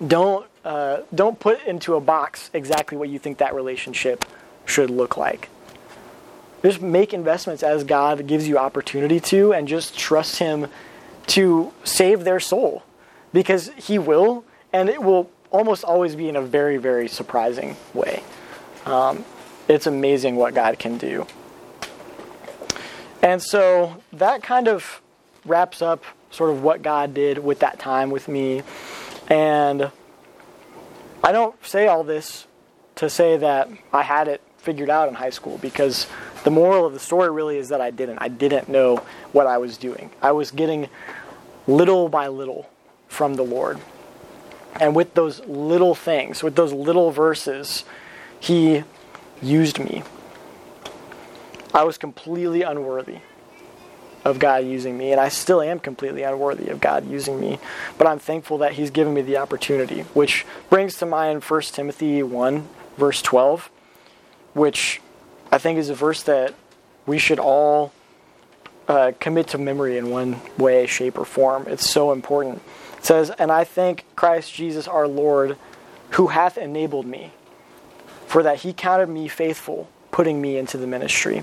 don't 0.06 0.46
uh, 0.64 0.98
don't 1.14 1.38
put 1.38 1.64
into 1.64 1.94
a 1.94 2.00
box 2.00 2.50
exactly 2.52 2.96
what 2.96 3.08
you 3.08 3.18
think 3.18 3.38
that 3.38 3.54
relationship 3.54 4.24
should 4.66 4.90
look 4.90 5.16
like. 5.16 5.48
Just 6.62 6.82
make 6.82 7.14
investments 7.14 7.62
as 7.62 7.84
God 7.84 8.26
gives 8.26 8.46
you 8.46 8.58
opportunity 8.58 9.20
to, 9.20 9.52
and 9.52 9.66
just 9.66 9.98
trust 9.98 10.38
Him 10.38 10.68
to 11.28 11.72
save 11.84 12.24
their 12.24 12.40
soul, 12.40 12.84
because 13.32 13.70
He 13.76 13.98
will, 13.98 14.44
and 14.72 14.88
it 14.88 15.02
will 15.02 15.30
almost 15.50 15.84
always 15.84 16.14
be 16.14 16.28
in 16.28 16.36
a 16.36 16.42
very, 16.42 16.76
very 16.76 17.08
surprising 17.08 17.76
way. 17.94 18.22
Um, 18.86 19.24
it's 19.68 19.86
amazing 19.86 20.36
what 20.36 20.54
God 20.54 20.78
can 20.78 20.98
do. 20.98 21.26
And 23.22 23.42
so 23.42 24.02
that 24.12 24.42
kind 24.42 24.68
of 24.68 25.00
wraps 25.44 25.82
up 25.82 26.04
sort 26.30 26.50
of 26.50 26.62
what 26.62 26.82
God 26.82 27.12
did 27.14 27.38
with 27.38 27.58
that 27.60 27.78
time 27.78 28.10
with 28.10 28.28
me. 28.28 28.62
And 29.28 29.90
I 31.22 31.32
don't 31.32 31.54
say 31.64 31.86
all 31.86 32.04
this 32.04 32.46
to 32.96 33.10
say 33.10 33.36
that 33.36 33.68
I 33.92 34.02
had 34.02 34.28
it 34.28 34.40
figured 34.58 34.90
out 34.90 35.08
in 35.08 35.14
high 35.14 35.30
school 35.30 35.58
because 35.58 36.06
the 36.44 36.50
moral 36.50 36.86
of 36.86 36.92
the 36.92 36.98
story 36.98 37.30
really 37.30 37.56
is 37.56 37.68
that 37.68 37.80
I 37.80 37.90
didn't. 37.90 38.18
I 38.18 38.28
didn't 38.28 38.68
know 38.68 38.96
what 39.32 39.46
I 39.46 39.58
was 39.58 39.76
doing. 39.76 40.10
I 40.22 40.32
was 40.32 40.50
getting 40.50 40.88
little 41.66 42.08
by 42.08 42.28
little 42.28 42.70
from 43.08 43.34
the 43.34 43.42
Lord. 43.42 43.78
And 44.78 44.94
with 44.94 45.14
those 45.14 45.40
little 45.46 45.94
things, 45.94 46.42
with 46.42 46.56
those 46.56 46.72
little 46.72 47.10
verses, 47.10 47.84
He 48.38 48.84
used 49.42 49.78
me. 49.78 50.02
I 51.72 51.84
was 51.84 51.98
completely 51.98 52.62
unworthy 52.62 53.18
of 54.24 54.38
God 54.38 54.64
using 54.64 54.98
me, 54.98 55.12
and 55.12 55.20
I 55.20 55.28
still 55.28 55.62
am 55.62 55.80
completely 55.80 56.22
unworthy 56.22 56.68
of 56.68 56.80
God 56.80 57.08
using 57.08 57.40
me. 57.40 57.58
But 57.96 58.06
I'm 58.06 58.18
thankful 58.18 58.58
that 58.58 58.72
He's 58.72 58.90
given 58.90 59.14
me 59.14 59.22
the 59.22 59.38
opportunity, 59.38 60.02
which 60.14 60.44
brings 60.68 60.96
to 60.98 61.06
mind 61.06 61.42
1 61.42 61.62
Timothy 61.62 62.22
1, 62.22 62.68
verse 62.96 63.22
12, 63.22 63.70
which 64.54 65.00
I 65.50 65.58
think 65.58 65.78
is 65.78 65.88
a 65.88 65.94
verse 65.94 66.22
that 66.24 66.54
we 67.06 67.18
should 67.18 67.38
all 67.38 67.92
uh, 68.88 69.12
commit 69.20 69.48
to 69.48 69.58
memory 69.58 69.96
in 69.96 70.10
one 70.10 70.40
way, 70.58 70.86
shape, 70.86 71.18
or 71.18 71.24
form. 71.24 71.66
It's 71.66 71.88
so 71.88 72.12
important. 72.12 72.60
It 73.00 73.06
says, 73.06 73.30
And 73.30 73.50
I 73.50 73.64
thank 73.64 74.04
Christ 74.14 74.54
Jesus 74.54 74.86
our 74.86 75.08
Lord, 75.08 75.56
who 76.10 76.28
hath 76.28 76.56
enabled 76.56 77.06
me, 77.06 77.32
for 78.26 78.42
that 78.42 78.60
he 78.60 78.72
counted 78.72 79.08
me 79.08 79.26
faithful, 79.26 79.88
putting 80.10 80.40
me 80.40 80.56
into 80.56 80.76
the 80.78 80.86
ministry. 80.86 81.42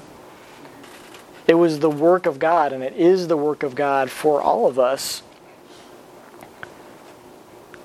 It 1.48 1.56
was 1.56 1.80
the 1.80 1.90
work 1.90 2.26
of 2.26 2.40
God, 2.40 2.74
and 2.74 2.84
it 2.84 2.94
is 2.94 3.28
the 3.28 3.38
work 3.38 3.64
of 3.64 3.74
God 3.74 4.12
for 4.12 4.42
all 4.42 4.68
of 4.68 4.78
us 4.78 5.24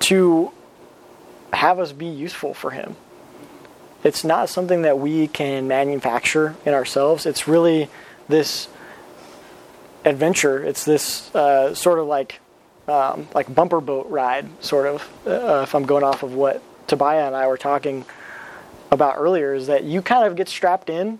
to 0.01 0.51
have 1.53 1.79
us 1.79 1.93
be 1.93 2.05
useful 2.05 2.53
for 2.53 2.71
Him. 2.71 2.97
It's 4.03 4.25
not 4.25 4.49
something 4.49 4.81
that 4.81 4.99
we 4.99 5.27
can 5.27 5.67
manufacture 5.67 6.55
in 6.65 6.73
ourselves. 6.73 7.25
It's 7.25 7.47
really 7.47 7.89
this 8.27 8.67
adventure. 10.03 10.61
It's 10.61 10.83
this 10.83 11.33
uh, 11.33 11.73
sort 11.73 11.99
of 11.99 12.07
like 12.07 12.41
um, 12.87 13.27
like 13.33 13.53
bumper 13.53 13.81
boat 13.81 14.07
ride, 14.09 14.47
sort 14.63 14.87
of. 14.87 15.09
Uh, 15.25 15.61
if 15.63 15.73
I'm 15.75 15.85
going 15.85 16.03
off 16.03 16.23
of 16.23 16.33
what 16.33 16.61
Tobiah 16.87 17.27
and 17.27 17.35
I 17.35 17.47
were 17.47 17.57
talking 17.57 18.05
about 18.91 19.15
earlier, 19.17 19.53
is 19.53 19.67
that 19.67 19.83
you 19.83 20.01
kind 20.01 20.27
of 20.27 20.35
get 20.35 20.49
strapped 20.49 20.89
in, 20.89 21.19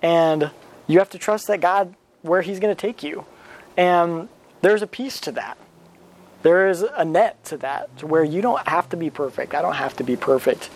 and 0.00 0.50
you 0.86 0.98
have 0.98 1.10
to 1.10 1.18
trust 1.18 1.46
that 1.48 1.60
God 1.60 1.94
where 2.22 2.42
He's 2.42 2.60
going 2.60 2.74
to 2.74 2.80
take 2.80 3.02
you, 3.02 3.24
and 3.76 4.28
there's 4.60 4.82
a 4.82 4.86
piece 4.86 5.20
to 5.20 5.32
that. 5.32 5.58
There 6.42 6.68
is 6.68 6.82
a 6.82 7.04
net 7.04 7.44
to 7.44 7.56
that, 7.58 7.96
to 7.98 8.06
where 8.06 8.24
you 8.24 8.40
don't 8.40 8.66
have 8.66 8.88
to 8.88 8.96
be 8.96 9.10
perfect. 9.10 9.54
I 9.54 9.62
don't 9.62 9.74
have 9.74 9.96
to 9.98 10.04
be 10.04 10.16
perfect, 10.16 10.70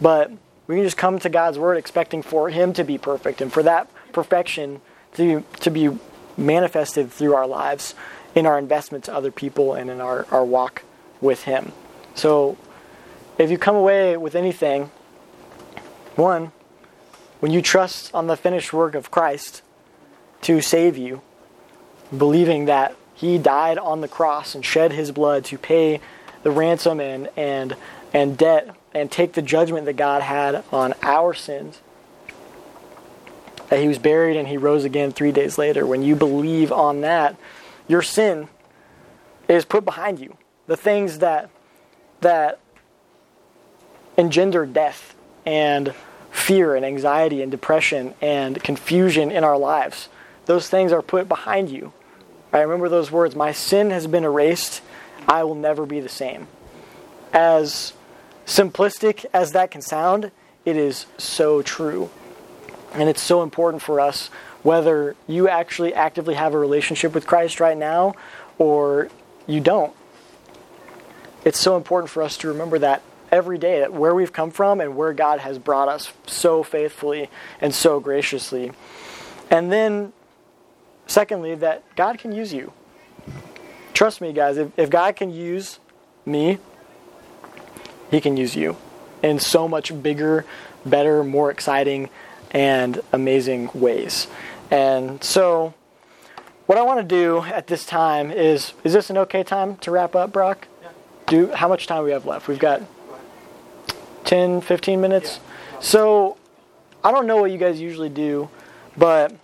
but 0.00 0.30
we 0.66 0.76
can 0.76 0.84
just 0.84 0.96
come 0.96 1.18
to 1.18 1.28
God's 1.28 1.58
word 1.58 1.76
expecting 1.76 2.22
for 2.22 2.48
Him 2.48 2.72
to 2.74 2.84
be 2.84 2.96
perfect, 2.96 3.40
and 3.40 3.52
for 3.52 3.62
that 3.64 3.90
perfection 4.12 4.80
to 5.14 5.44
to 5.60 5.70
be 5.70 5.90
manifested 6.36 7.10
through 7.10 7.34
our 7.34 7.46
lives 7.46 7.94
in 8.34 8.46
our 8.46 8.58
investment 8.58 9.04
to 9.04 9.14
other 9.14 9.30
people 9.30 9.74
and 9.74 9.90
in 9.90 10.00
our, 10.00 10.26
our 10.30 10.44
walk 10.44 10.82
with 11.20 11.44
Him. 11.44 11.72
So, 12.14 12.56
if 13.38 13.50
you 13.50 13.58
come 13.58 13.76
away 13.76 14.16
with 14.16 14.34
anything, 14.34 14.90
one, 16.16 16.52
when 17.40 17.52
you 17.52 17.62
trust 17.62 18.14
on 18.14 18.26
the 18.26 18.36
finished 18.36 18.72
work 18.72 18.94
of 18.94 19.10
Christ 19.10 19.62
to 20.42 20.60
save 20.60 20.96
you, 20.96 21.22
believing 22.16 22.66
that 22.66 22.94
He 23.14 23.38
died 23.38 23.78
on 23.78 24.00
the 24.00 24.08
cross 24.08 24.54
and 24.54 24.64
shed 24.64 24.92
His 24.92 25.10
blood 25.10 25.44
to 25.46 25.58
pay 25.58 26.00
the 26.42 26.50
ransom 26.50 27.00
and, 27.00 27.28
and, 27.36 27.76
and 28.12 28.36
debt 28.36 28.74
and 28.92 29.10
take 29.10 29.32
the 29.34 29.42
judgment 29.42 29.86
that 29.86 29.96
God 29.96 30.22
had 30.22 30.64
on 30.72 30.94
our 31.02 31.34
sins 31.34 31.80
that 33.70 33.80
he 33.80 33.88
was 33.88 33.98
buried 33.98 34.36
and 34.36 34.48
he 34.48 34.56
rose 34.56 34.84
again 34.84 35.12
three 35.12 35.32
days 35.32 35.56
later. 35.56 35.86
When 35.86 36.02
you 36.02 36.16
believe 36.16 36.70
on 36.72 37.00
that, 37.00 37.36
your 37.90 38.02
sin 38.02 38.48
is 39.48 39.64
put 39.64 39.84
behind 39.84 40.20
you. 40.20 40.36
The 40.68 40.76
things 40.76 41.18
that 41.18 41.50
that 42.20 42.60
engender 44.16 44.64
death 44.64 45.16
and 45.44 45.92
fear 46.30 46.76
and 46.76 46.84
anxiety 46.84 47.42
and 47.42 47.50
depression 47.50 48.14
and 48.20 48.62
confusion 48.62 49.32
in 49.32 49.42
our 49.42 49.58
lives, 49.58 50.08
those 50.46 50.68
things 50.68 50.92
are 50.92 51.02
put 51.02 51.28
behind 51.28 51.68
you. 51.68 51.92
I 52.52 52.60
remember 52.60 52.88
those 52.88 53.10
words, 53.10 53.34
my 53.34 53.50
sin 53.50 53.90
has 53.90 54.06
been 54.06 54.22
erased, 54.22 54.82
I 55.26 55.42
will 55.42 55.56
never 55.56 55.84
be 55.84 55.98
the 55.98 56.08
same. 56.08 56.46
As 57.32 57.92
simplistic 58.46 59.24
as 59.32 59.52
that 59.52 59.72
can 59.72 59.82
sound, 59.82 60.30
it 60.64 60.76
is 60.76 61.06
so 61.18 61.62
true. 61.62 62.10
And 62.92 63.08
it's 63.08 63.22
so 63.22 63.42
important 63.42 63.82
for 63.82 63.98
us 63.98 64.30
whether 64.62 65.16
you 65.26 65.48
actually 65.48 65.94
actively 65.94 66.34
have 66.34 66.54
a 66.54 66.58
relationship 66.58 67.14
with 67.14 67.26
Christ 67.26 67.60
right 67.60 67.76
now 67.76 68.14
or 68.58 69.08
you 69.46 69.60
don't. 69.60 69.94
It's 71.44 71.58
so 71.58 71.76
important 71.76 72.10
for 72.10 72.22
us 72.22 72.36
to 72.38 72.48
remember 72.48 72.78
that 72.80 73.02
every 73.30 73.58
day, 73.58 73.80
that 73.80 73.92
where 73.92 74.14
we've 74.14 74.32
come 74.32 74.50
from 74.50 74.80
and 74.80 74.96
where 74.96 75.12
God 75.12 75.40
has 75.40 75.58
brought 75.58 75.88
us 75.88 76.12
so 76.26 76.62
faithfully 76.62 77.30
and 77.60 77.74
so 77.74 78.00
graciously. 78.00 78.72
And 79.50 79.72
then, 79.72 80.12
secondly, 81.06 81.54
that 81.56 81.84
God 81.96 82.18
can 82.18 82.32
use 82.32 82.52
you. 82.52 82.72
Trust 83.94 84.20
me, 84.20 84.32
guys, 84.32 84.56
if, 84.56 84.78
if 84.78 84.90
God 84.90 85.16
can 85.16 85.30
use 85.30 85.78
me, 86.26 86.58
He 88.10 88.20
can 88.20 88.36
use 88.36 88.56
you 88.56 88.76
in 89.22 89.38
so 89.38 89.68
much 89.68 90.02
bigger, 90.02 90.44
better, 90.84 91.22
more 91.24 91.50
exciting, 91.50 92.10
and 92.50 93.00
amazing 93.12 93.70
ways. 93.74 94.26
And 94.70 95.22
so, 95.22 95.74
what 96.66 96.78
I 96.78 96.82
want 96.82 97.00
to 97.00 97.04
do 97.04 97.40
at 97.40 97.66
this 97.66 97.84
time 97.84 98.30
is 98.30 98.72
is 98.84 98.92
this 98.92 99.10
an 99.10 99.18
okay 99.18 99.42
time 99.42 99.76
to 99.78 99.90
wrap 99.90 100.14
up, 100.14 100.32
Brock? 100.32 100.68
Yeah. 100.82 100.88
Do 101.26 101.46
how 101.52 101.68
much 101.68 101.86
time 101.86 102.04
we 102.04 102.12
have 102.12 102.26
left? 102.26 102.46
We've 102.46 102.58
got 102.58 102.82
10, 104.24 104.60
15 104.60 105.00
minutes. 105.00 105.40
So, 105.80 106.36
I 107.02 107.10
don't 107.10 107.26
know 107.26 107.38
what 107.38 107.50
you 107.50 107.58
guys 107.58 107.80
usually 107.80 108.10
do, 108.10 108.48
but 108.96 109.34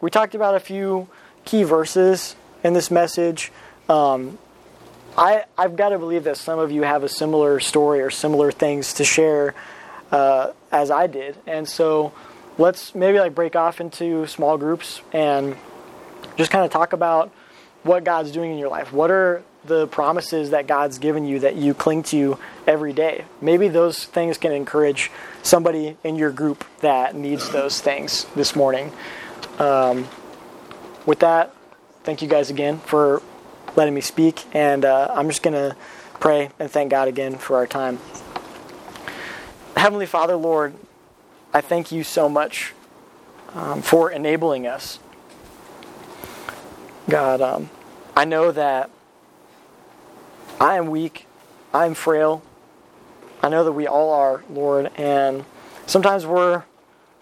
we 0.00 0.10
talked 0.10 0.34
about 0.34 0.54
a 0.54 0.60
few 0.60 1.08
key 1.44 1.64
verses 1.64 2.36
in 2.62 2.72
this 2.72 2.90
message. 2.90 3.50
Um, 3.88 4.38
I, 5.16 5.44
I've 5.56 5.74
got 5.74 5.88
to 5.88 5.98
believe 5.98 6.24
that 6.24 6.36
some 6.36 6.60
of 6.60 6.70
you 6.70 6.82
have 6.82 7.02
a 7.02 7.08
similar 7.08 7.58
story 7.58 8.00
or 8.00 8.10
similar 8.10 8.52
things 8.52 8.92
to 8.94 9.04
share 9.04 9.54
uh, 10.12 10.52
as 10.70 10.90
I 10.90 11.08
did. 11.08 11.36
And 11.46 11.68
so 11.68 12.12
let's 12.58 12.94
maybe 12.94 13.18
like 13.18 13.34
break 13.34 13.56
off 13.56 13.80
into 13.80 14.26
small 14.26 14.58
groups 14.58 15.00
and 15.12 15.56
just 16.36 16.50
kind 16.50 16.64
of 16.64 16.70
talk 16.70 16.92
about 16.92 17.32
what 17.84 18.04
God's 18.04 18.32
doing 18.32 18.50
in 18.50 18.58
your 18.58 18.68
life. 18.68 18.92
What 18.92 19.10
are 19.10 19.42
the 19.64 19.86
promises 19.86 20.50
that 20.50 20.66
God's 20.66 20.98
given 20.98 21.24
you 21.24 21.40
that 21.40 21.56
you 21.56 21.72
cling 21.74 22.02
to 22.04 22.38
every 22.66 22.92
day? 22.92 23.24
Maybe 23.40 23.68
those 23.68 24.04
things 24.04 24.36
can 24.38 24.52
encourage 24.52 25.10
somebody 25.42 25.96
in 26.02 26.16
your 26.16 26.30
group 26.30 26.64
that 26.80 27.14
needs 27.14 27.48
those 27.50 27.80
things 27.80 28.26
this 28.34 28.54
morning. 28.54 28.92
Um, 29.58 30.06
with 31.06 31.20
that, 31.20 31.54
thank 32.02 32.22
you 32.22 32.28
guys 32.28 32.50
again 32.50 32.78
for 32.80 33.22
letting 33.76 33.94
me 33.94 34.00
speak, 34.00 34.44
and 34.52 34.84
uh, 34.84 35.08
I'm 35.14 35.28
just 35.28 35.42
going 35.42 35.54
to 35.54 35.76
pray 36.20 36.50
and 36.58 36.70
thank 36.70 36.90
God 36.90 37.08
again 37.08 37.38
for 37.38 37.56
our 37.56 37.66
time. 37.66 37.98
Heavenly 39.76 40.06
Father, 40.06 40.34
Lord, 40.34 40.74
I 41.52 41.60
thank 41.60 41.90
you 41.90 42.04
so 42.04 42.28
much 42.28 42.74
um, 43.54 43.82
for 43.82 44.10
enabling 44.10 44.66
us. 44.66 44.98
God, 47.08 47.40
um, 47.40 47.70
I 48.14 48.24
know 48.24 48.52
that 48.52 48.90
I 50.60 50.76
am 50.76 50.88
weak. 50.88 51.26
I 51.72 51.86
am 51.86 51.94
frail. 51.94 52.42
I 53.42 53.48
know 53.48 53.64
that 53.64 53.72
we 53.72 53.86
all 53.86 54.10
are, 54.10 54.42
Lord, 54.50 54.90
and 54.96 55.44
sometimes 55.86 56.26
we're 56.26 56.64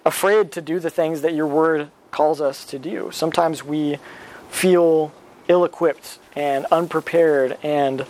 afraid 0.05 0.51
to 0.53 0.63
do 0.63 0.81
the 0.81 0.91
things 0.91 1.21
that 1.21 1.35
your 1.35 1.47
word 1.47 1.91
calls 2.11 2.41
us 2.41 2.65
to 2.67 2.79
do. 2.79 3.11
Sometimes 3.13 3.63
we 3.63 3.99
feel 4.49 5.13
ill 5.49 5.65
equipped 5.65 6.19
and 6.35 6.65
unprepared. 6.73 7.59
And 7.63 8.07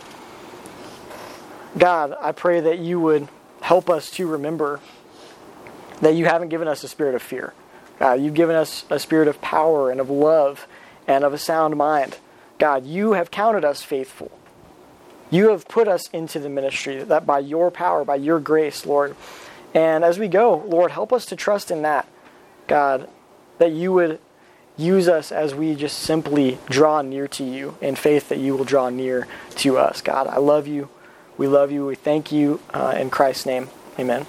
God, 1.76 2.16
I 2.20 2.32
pray 2.32 2.60
that 2.60 2.78
you 2.78 3.00
would 3.00 3.28
help 3.60 3.90
us 3.90 4.10
to 4.12 4.26
remember 4.26 4.80
that 6.00 6.14
you 6.14 6.26
haven't 6.26 6.48
given 6.48 6.68
us 6.68 6.84
a 6.84 6.88
spirit 6.88 7.14
of 7.14 7.22
fear. 7.22 7.52
God, 7.98 8.20
you've 8.20 8.34
given 8.34 8.56
us 8.56 8.84
a 8.90 8.98
spirit 8.98 9.28
of 9.28 9.40
power 9.40 9.90
and 9.90 10.00
of 10.00 10.10
love 10.10 10.66
and 11.06 11.24
of 11.24 11.32
a 11.32 11.38
sound 11.38 11.76
mind. 11.76 12.18
God, 12.58 12.86
you 12.86 13.12
have 13.12 13.30
counted 13.30 13.64
us 13.64 13.82
faithful. 13.82 14.30
You 15.30 15.50
have 15.50 15.66
put 15.68 15.88
us 15.88 16.08
into 16.10 16.38
the 16.38 16.48
ministry 16.48 17.02
that 17.02 17.26
by 17.26 17.40
your 17.40 17.70
power, 17.70 18.04
by 18.04 18.16
your 18.16 18.38
grace, 18.38 18.86
Lord. 18.86 19.16
And 19.74 20.04
as 20.04 20.18
we 20.18 20.28
go, 20.28 20.62
Lord, 20.66 20.92
help 20.92 21.12
us 21.12 21.26
to 21.26 21.36
trust 21.36 21.70
in 21.70 21.82
that, 21.82 22.08
God, 22.66 23.08
that 23.58 23.72
you 23.72 23.92
would 23.92 24.20
use 24.76 25.08
us 25.08 25.32
as 25.32 25.54
we 25.54 25.74
just 25.74 25.98
simply 25.98 26.58
draw 26.66 27.02
near 27.02 27.26
to 27.26 27.44
you 27.44 27.76
in 27.80 27.96
faith 27.96 28.28
that 28.28 28.38
you 28.38 28.56
will 28.56 28.64
draw 28.64 28.88
near 28.90 29.26
to 29.56 29.78
us. 29.78 30.00
God, 30.02 30.26
I 30.26 30.36
love 30.36 30.66
you. 30.66 30.88
We 31.38 31.46
love 31.46 31.72
you. 31.72 31.86
We 31.86 31.94
thank 31.94 32.30
you. 32.30 32.60
Uh, 32.72 32.94
in 32.98 33.10
Christ's 33.10 33.46
name, 33.46 33.68
amen. 33.98 34.26